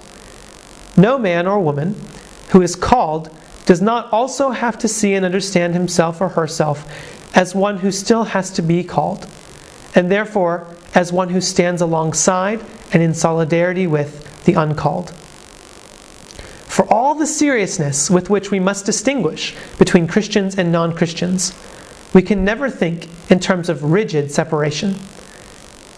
No 0.95 1.20
man 1.20 1.45
or 1.45 1.59
woman 1.59 1.93
who 2.51 2.61
is 2.61 2.78
called 2.78 3.30
does 3.65 3.82
not 3.82 4.13
also 4.13 4.51
have 4.51 4.78
to 4.78 4.88
see 4.88 5.13
and 5.13 5.26
understand 5.26 5.74
himself 5.74 6.22
or 6.22 6.30
herself 6.30 6.89
as 7.36 7.53
one 7.53 7.80
who 7.80 7.91
still 7.91 8.24
has 8.24 8.49
to 8.51 8.61
be 8.61 8.82
called, 8.82 9.28
and 9.97 10.11
therefore 10.11 10.67
as 10.93 11.11
one 11.11 11.29
who 11.29 11.41
stands 11.41 11.81
alongside 11.81 12.63
and 12.93 13.01
in 13.01 13.15
solidarity 13.15 13.87
with 13.87 14.45
the 14.45 14.53
uncalled. 14.53 15.11
For 16.67 16.85
all 16.93 17.15
the 17.15 17.25
seriousness 17.25 18.09
with 18.09 18.29
which 18.29 18.51
we 18.51 18.59
must 18.59 18.85
distinguish 18.85 19.55
between 19.79 20.07
Christians 20.07 20.55
and 20.55 20.71
non 20.71 20.93
Christians, 20.93 21.51
we 22.13 22.21
can 22.21 22.45
never 22.45 22.69
think 22.69 23.09
in 23.31 23.39
terms 23.39 23.69
of 23.69 23.83
rigid 23.83 24.31
separation. 24.31 24.95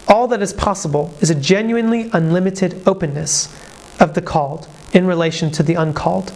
All 0.08 0.26
that 0.28 0.40
is 0.40 0.54
possible 0.54 1.14
is 1.20 1.28
a 1.28 1.34
genuinely 1.34 2.08
unlimited 2.14 2.82
openness 2.86 3.54
of 4.00 4.14
the 4.14 4.22
called 4.22 4.66
in 4.94 5.06
relation 5.06 5.50
to 5.52 5.62
the 5.62 5.74
uncalled, 5.74 6.32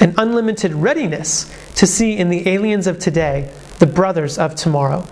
an 0.00 0.14
unlimited 0.18 0.74
readiness 0.74 1.50
to 1.76 1.86
see 1.86 2.16
in 2.16 2.28
the 2.28 2.48
aliens 2.48 2.88
of 2.88 2.98
today 2.98 3.52
the 3.78 3.86
brothers 3.86 4.36
of 4.36 4.56
tomorrow. 4.56 5.06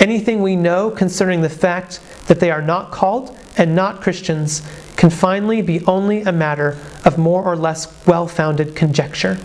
Anything 0.00 0.40
we 0.40 0.56
know 0.56 0.90
concerning 0.90 1.42
the 1.42 1.50
fact 1.50 2.00
that 2.26 2.40
they 2.40 2.50
are 2.50 2.62
not 2.62 2.90
called 2.90 3.36
and 3.56 3.76
not 3.76 4.00
Christians 4.00 4.62
can 4.96 5.10
finally 5.10 5.60
be 5.60 5.84
only 5.84 6.22
a 6.22 6.32
matter 6.32 6.78
of 7.04 7.18
more 7.18 7.44
or 7.44 7.54
less 7.54 8.06
well 8.06 8.26
founded 8.26 8.74
conjecture. 8.74 9.38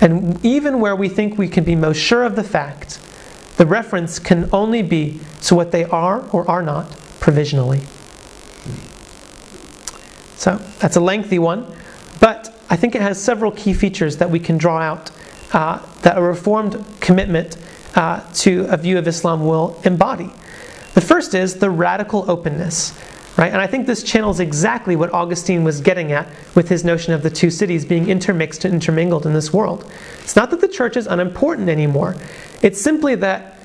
And 0.00 0.42
even 0.44 0.80
where 0.80 0.96
we 0.96 1.08
think 1.10 1.36
we 1.36 1.48
can 1.48 1.64
be 1.64 1.74
most 1.74 1.98
sure 1.98 2.24
of 2.24 2.36
the 2.36 2.44
fact, 2.44 2.98
the 3.58 3.66
reference 3.66 4.18
can 4.18 4.48
only 4.52 4.82
be 4.82 5.20
to 5.42 5.54
what 5.54 5.72
they 5.72 5.84
are 5.84 6.28
or 6.30 6.50
are 6.50 6.62
not 6.62 6.90
provisionally. 7.20 7.80
So 10.36 10.56
that's 10.78 10.96
a 10.96 11.00
lengthy 11.00 11.38
one, 11.38 11.66
but 12.20 12.54
I 12.68 12.76
think 12.76 12.94
it 12.94 13.02
has 13.02 13.22
several 13.22 13.50
key 13.50 13.72
features 13.72 14.18
that 14.18 14.30
we 14.30 14.38
can 14.38 14.58
draw 14.58 14.80
out 14.80 15.10
uh, 15.52 15.78
that 16.02 16.18
a 16.18 16.22
reformed 16.22 16.84
commitment 17.00 17.56
uh, 17.96 18.20
to 18.34 18.66
a 18.70 18.76
view 18.76 18.98
of 18.98 19.08
Islam 19.08 19.44
will 19.44 19.80
embody. 19.84 20.30
The 20.94 21.00
first 21.00 21.34
is 21.34 21.56
the 21.56 21.70
radical 21.70 22.30
openness. 22.30 22.92
Right? 23.36 23.52
And 23.52 23.60
I 23.60 23.66
think 23.66 23.86
this 23.86 24.02
channels 24.02 24.40
exactly 24.40 24.96
what 24.96 25.12
Augustine 25.12 25.62
was 25.62 25.82
getting 25.82 26.10
at 26.10 26.26
with 26.54 26.70
his 26.70 26.84
notion 26.84 27.12
of 27.12 27.22
the 27.22 27.28
two 27.28 27.50
cities 27.50 27.84
being 27.84 28.08
intermixed 28.08 28.64
and 28.64 28.72
intermingled 28.72 29.26
in 29.26 29.34
this 29.34 29.52
world. 29.52 29.90
It's 30.22 30.36
not 30.36 30.50
that 30.50 30.62
the 30.62 30.68
church 30.68 30.96
is 30.96 31.06
unimportant 31.06 31.68
anymore. 31.68 32.16
It's 32.62 32.80
simply 32.80 33.14
that 33.16 33.58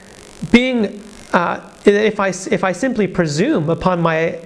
being, 0.51 1.01
uh, 1.31 1.69
if, 1.85 2.19
I, 2.19 2.29
if 2.29 2.65
I 2.65 2.73
simply 2.73 3.07
presume 3.07 3.69
upon 3.69 4.01
my 4.01 4.41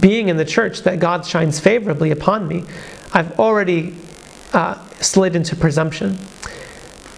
being 0.00 0.28
in 0.28 0.36
the 0.36 0.44
church 0.44 0.82
that 0.82 1.00
God 1.00 1.24
shines 1.24 1.58
favorably 1.58 2.10
upon 2.10 2.46
me, 2.46 2.64
I've 3.14 3.38
already 3.40 3.94
uh, 4.52 4.86
slid 4.96 5.34
into 5.34 5.56
presumption. 5.56 6.18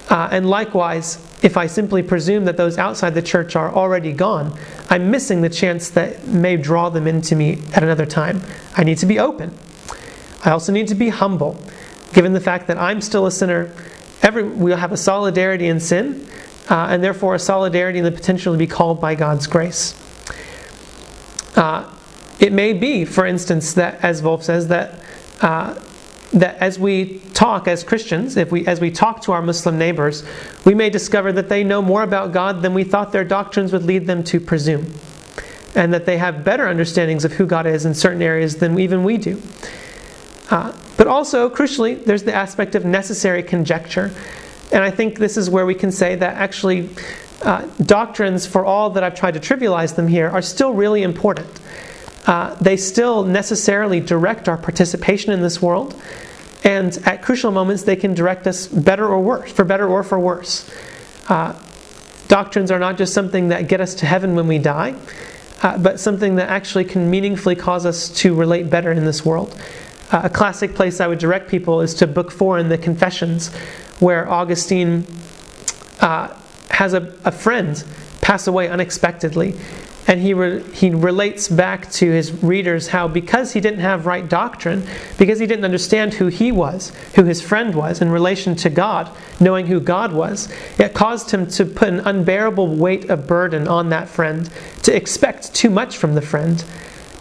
Uh, 0.08 0.28
and 0.30 0.48
likewise, 0.48 1.18
if 1.42 1.56
I 1.56 1.66
simply 1.66 2.02
presume 2.02 2.44
that 2.44 2.56
those 2.56 2.76
outside 2.76 3.14
the 3.14 3.22
church 3.22 3.56
are 3.56 3.72
already 3.72 4.12
gone, 4.12 4.58
I'm 4.90 5.10
missing 5.10 5.40
the 5.40 5.48
chance 5.48 5.90
that 5.90 6.26
may 6.26 6.56
draw 6.56 6.90
them 6.90 7.06
into 7.06 7.34
me 7.34 7.62
at 7.74 7.82
another 7.82 8.06
time. 8.06 8.42
I 8.76 8.84
need 8.84 8.98
to 8.98 9.06
be 9.06 9.18
open. 9.18 9.56
I 10.44 10.50
also 10.50 10.72
need 10.72 10.88
to 10.88 10.94
be 10.94 11.08
humble, 11.08 11.58
given 12.12 12.32
the 12.32 12.40
fact 12.40 12.66
that 12.66 12.78
I'm 12.78 13.00
still 13.00 13.26
a 13.26 13.30
sinner. 13.30 13.72
Every, 14.22 14.42
we'll 14.42 14.76
have 14.76 14.92
a 14.92 14.96
solidarity 14.96 15.66
in 15.66 15.80
sin, 15.80 16.26
uh, 16.68 16.88
and 16.90 17.02
therefore 17.02 17.34
a 17.34 17.38
solidarity 17.38 17.98
in 17.98 18.04
the 18.04 18.12
potential 18.12 18.52
to 18.52 18.58
be 18.58 18.66
called 18.66 19.00
by 19.00 19.14
God's 19.14 19.46
grace. 19.46 19.94
Uh, 21.56 21.90
it 22.38 22.52
may 22.52 22.72
be, 22.72 23.04
for 23.04 23.26
instance, 23.26 23.74
that, 23.74 24.02
as 24.02 24.22
Volf 24.22 24.42
says, 24.42 24.68
that 24.68 24.98
uh, 25.40 25.74
that 26.32 26.56
as 26.58 26.78
we 26.78 27.18
talk 27.34 27.66
as 27.66 27.82
Christians, 27.82 28.36
if 28.36 28.52
we 28.52 28.66
as 28.66 28.80
we 28.80 28.90
talk 28.90 29.22
to 29.22 29.32
our 29.32 29.42
Muslim 29.42 29.78
neighbors, 29.78 30.24
we 30.64 30.74
may 30.74 30.90
discover 30.90 31.32
that 31.32 31.48
they 31.48 31.64
know 31.64 31.82
more 31.82 32.02
about 32.02 32.32
God 32.32 32.62
than 32.62 32.74
we 32.74 32.84
thought 32.84 33.12
their 33.12 33.24
doctrines 33.24 33.72
would 33.72 33.84
lead 33.84 34.06
them 34.06 34.22
to 34.24 34.40
presume. 34.40 34.92
And 35.74 35.92
that 35.92 36.06
they 36.06 36.18
have 36.18 36.44
better 36.44 36.66
understandings 36.66 37.24
of 37.24 37.32
who 37.32 37.46
God 37.46 37.66
is 37.66 37.84
in 37.84 37.94
certain 37.94 38.22
areas 38.22 38.56
than 38.56 38.78
even 38.78 39.04
we 39.04 39.16
do. 39.18 39.40
Uh, 40.50 40.76
but 40.96 41.06
also, 41.06 41.48
crucially, 41.48 42.04
there's 42.04 42.24
the 42.24 42.34
aspect 42.34 42.74
of 42.74 42.84
necessary 42.84 43.42
conjecture. 43.42 44.10
And 44.72 44.84
I 44.84 44.90
think 44.90 45.18
this 45.18 45.36
is 45.36 45.48
where 45.48 45.64
we 45.64 45.74
can 45.74 45.90
say 45.92 46.16
that 46.16 46.34
actually 46.36 46.90
uh, 47.42 47.66
doctrines, 47.84 48.46
for 48.46 48.64
all 48.64 48.90
that 48.90 49.02
I've 49.02 49.14
tried 49.14 49.34
to 49.34 49.40
trivialize 49.40 49.96
them 49.96 50.08
here, 50.08 50.28
are 50.28 50.42
still 50.42 50.72
really 50.72 51.02
important. 51.02 51.60
Uh, 52.26 52.54
they 52.56 52.76
still 52.76 53.24
necessarily 53.24 54.00
direct 54.00 54.48
our 54.48 54.58
participation 54.58 55.32
in 55.32 55.40
this 55.40 55.60
world, 55.62 56.00
and 56.64 56.98
at 57.06 57.22
crucial 57.22 57.50
moments, 57.50 57.84
they 57.84 57.96
can 57.96 58.14
direct 58.14 58.46
us 58.46 58.66
better 58.66 59.06
or 59.06 59.20
worse, 59.22 59.50
for 59.50 59.64
better 59.64 59.88
or 59.88 60.02
for 60.02 60.18
worse. 60.18 60.70
Uh, 61.28 61.54
doctrines 62.28 62.70
are 62.70 62.78
not 62.78 62.98
just 62.98 63.14
something 63.14 63.48
that 63.48 63.68
get 63.68 63.80
us 63.80 63.94
to 63.94 64.06
heaven 64.06 64.34
when 64.34 64.46
we 64.46 64.58
die, 64.58 64.94
uh, 65.62 65.78
but 65.78 65.98
something 65.98 66.36
that 66.36 66.48
actually 66.48 66.84
can 66.84 67.10
meaningfully 67.10 67.56
cause 67.56 67.86
us 67.86 68.08
to 68.10 68.34
relate 68.34 68.68
better 68.68 68.92
in 68.92 69.04
this 69.04 69.24
world. 69.24 69.58
Uh, 70.12 70.22
a 70.24 70.30
classic 70.30 70.74
place 70.74 71.00
I 71.00 71.06
would 71.06 71.18
direct 71.18 71.48
people 71.48 71.80
is 71.80 71.94
to 71.94 72.06
Book 72.06 72.30
4 72.30 72.58
in 72.58 72.68
the 72.68 72.78
Confessions, 72.78 73.48
where 74.00 74.28
Augustine 74.28 75.06
uh, 76.00 76.34
has 76.70 76.94
a, 76.94 77.14
a 77.24 77.32
friend 77.32 77.82
pass 78.20 78.46
away 78.46 78.68
unexpectedly 78.68 79.54
and 80.06 80.20
he, 80.20 80.34
re- 80.34 80.62
he 80.72 80.90
relates 80.90 81.48
back 81.48 81.90
to 81.92 82.10
his 82.10 82.42
readers 82.42 82.88
how 82.88 83.06
because 83.06 83.52
he 83.52 83.60
didn't 83.60 83.80
have 83.80 84.06
right 84.06 84.28
doctrine, 84.28 84.84
because 85.18 85.38
he 85.38 85.46
didn't 85.46 85.64
understand 85.64 86.14
who 86.14 86.26
he 86.26 86.50
was, 86.50 86.92
who 87.14 87.24
his 87.24 87.40
friend 87.40 87.74
was 87.74 88.00
in 88.00 88.10
relation 88.10 88.56
to 88.56 88.70
God, 88.70 89.10
knowing 89.38 89.66
who 89.66 89.80
God 89.80 90.12
was, 90.12 90.48
it 90.78 90.94
caused 90.94 91.30
him 91.30 91.46
to 91.48 91.64
put 91.64 91.88
an 91.88 92.00
unbearable 92.00 92.74
weight 92.76 93.10
of 93.10 93.26
burden 93.26 93.68
on 93.68 93.90
that 93.90 94.08
friend, 94.08 94.50
to 94.82 94.94
expect 94.94 95.54
too 95.54 95.70
much 95.70 95.96
from 95.96 96.14
the 96.14 96.22
friend, 96.22 96.64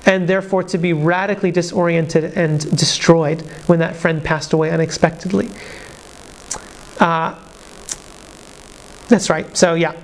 and 0.06 0.28
therefore 0.28 0.64
to 0.64 0.78
be 0.78 0.94
radically 0.94 1.52
disoriented 1.52 2.38
and 2.38 2.76
destroyed 2.76 3.42
when 3.68 3.80
that 3.80 3.96
friend 3.96 4.24
passed 4.24 4.54
away 4.54 4.72
unexpectedly. 4.72 5.50
Uh, 7.00 7.38
that's 9.08 9.30
right. 9.30 9.56
So, 9.58 9.74
yeah, 9.74 9.96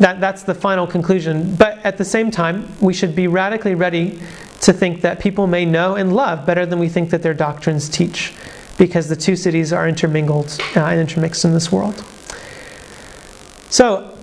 that, 0.00 0.20
that's 0.20 0.42
the 0.42 0.54
final 0.54 0.86
conclusion. 0.86 1.54
But 1.54 1.78
at 1.84 1.96
the 1.96 2.04
same 2.04 2.30
time, 2.30 2.68
we 2.80 2.92
should 2.92 3.14
be 3.14 3.28
radically 3.28 3.74
ready 3.74 4.18
to 4.62 4.72
think 4.72 5.02
that 5.02 5.20
people 5.20 5.46
may 5.46 5.64
know 5.64 5.94
and 5.94 6.14
love 6.14 6.44
better 6.44 6.66
than 6.66 6.78
we 6.78 6.88
think 6.88 7.10
that 7.10 7.22
their 7.22 7.34
doctrines 7.34 7.88
teach, 7.88 8.34
because 8.76 9.08
the 9.08 9.16
two 9.16 9.36
cities 9.36 9.72
are 9.72 9.88
intermingled 9.88 10.58
uh, 10.76 10.80
and 10.80 11.00
intermixed 11.00 11.44
in 11.44 11.52
this 11.52 11.70
world. 11.70 12.04
So 13.70 14.18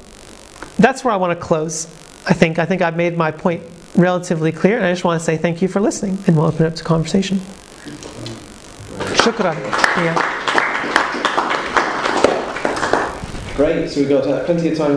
that's 0.78 1.03
where 1.03 1.13
I 1.13 1.17
want 1.17 1.39
to 1.39 1.43
close. 1.43 1.86
I 2.25 2.34
think 2.34 2.59
I 2.59 2.65
think 2.65 2.82
I've 2.82 2.97
made 2.97 3.17
my 3.17 3.32
point 3.32 3.63
relatively 3.95 4.51
clear, 4.51 4.78
and 4.78 4.86
I 4.86 4.91
just 4.91 5.03
want 5.03 5.19
to 5.19 5.25
say 5.25 5.38
thank 5.38 5.61
you 5.61 5.67
for 5.67 5.80
listening, 5.80 6.19
and 6.28 6.36
we'll 6.36 6.45
open 6.45 6.65
it 6.65 6.69
up 6.69 6.75
to 6.75 6.84
conversation. 6.84 7.39
Shukran. 9.17 9.55
Yeah. 9.97 10.34
Great. 13.55 13.89
So 13.89 14.01
we've 14.01 14.09
got 14.09 14.28
uh, 14.28 14.45
plenty 14.45 14.69
of 14.69 14.78
time 14.78 14.91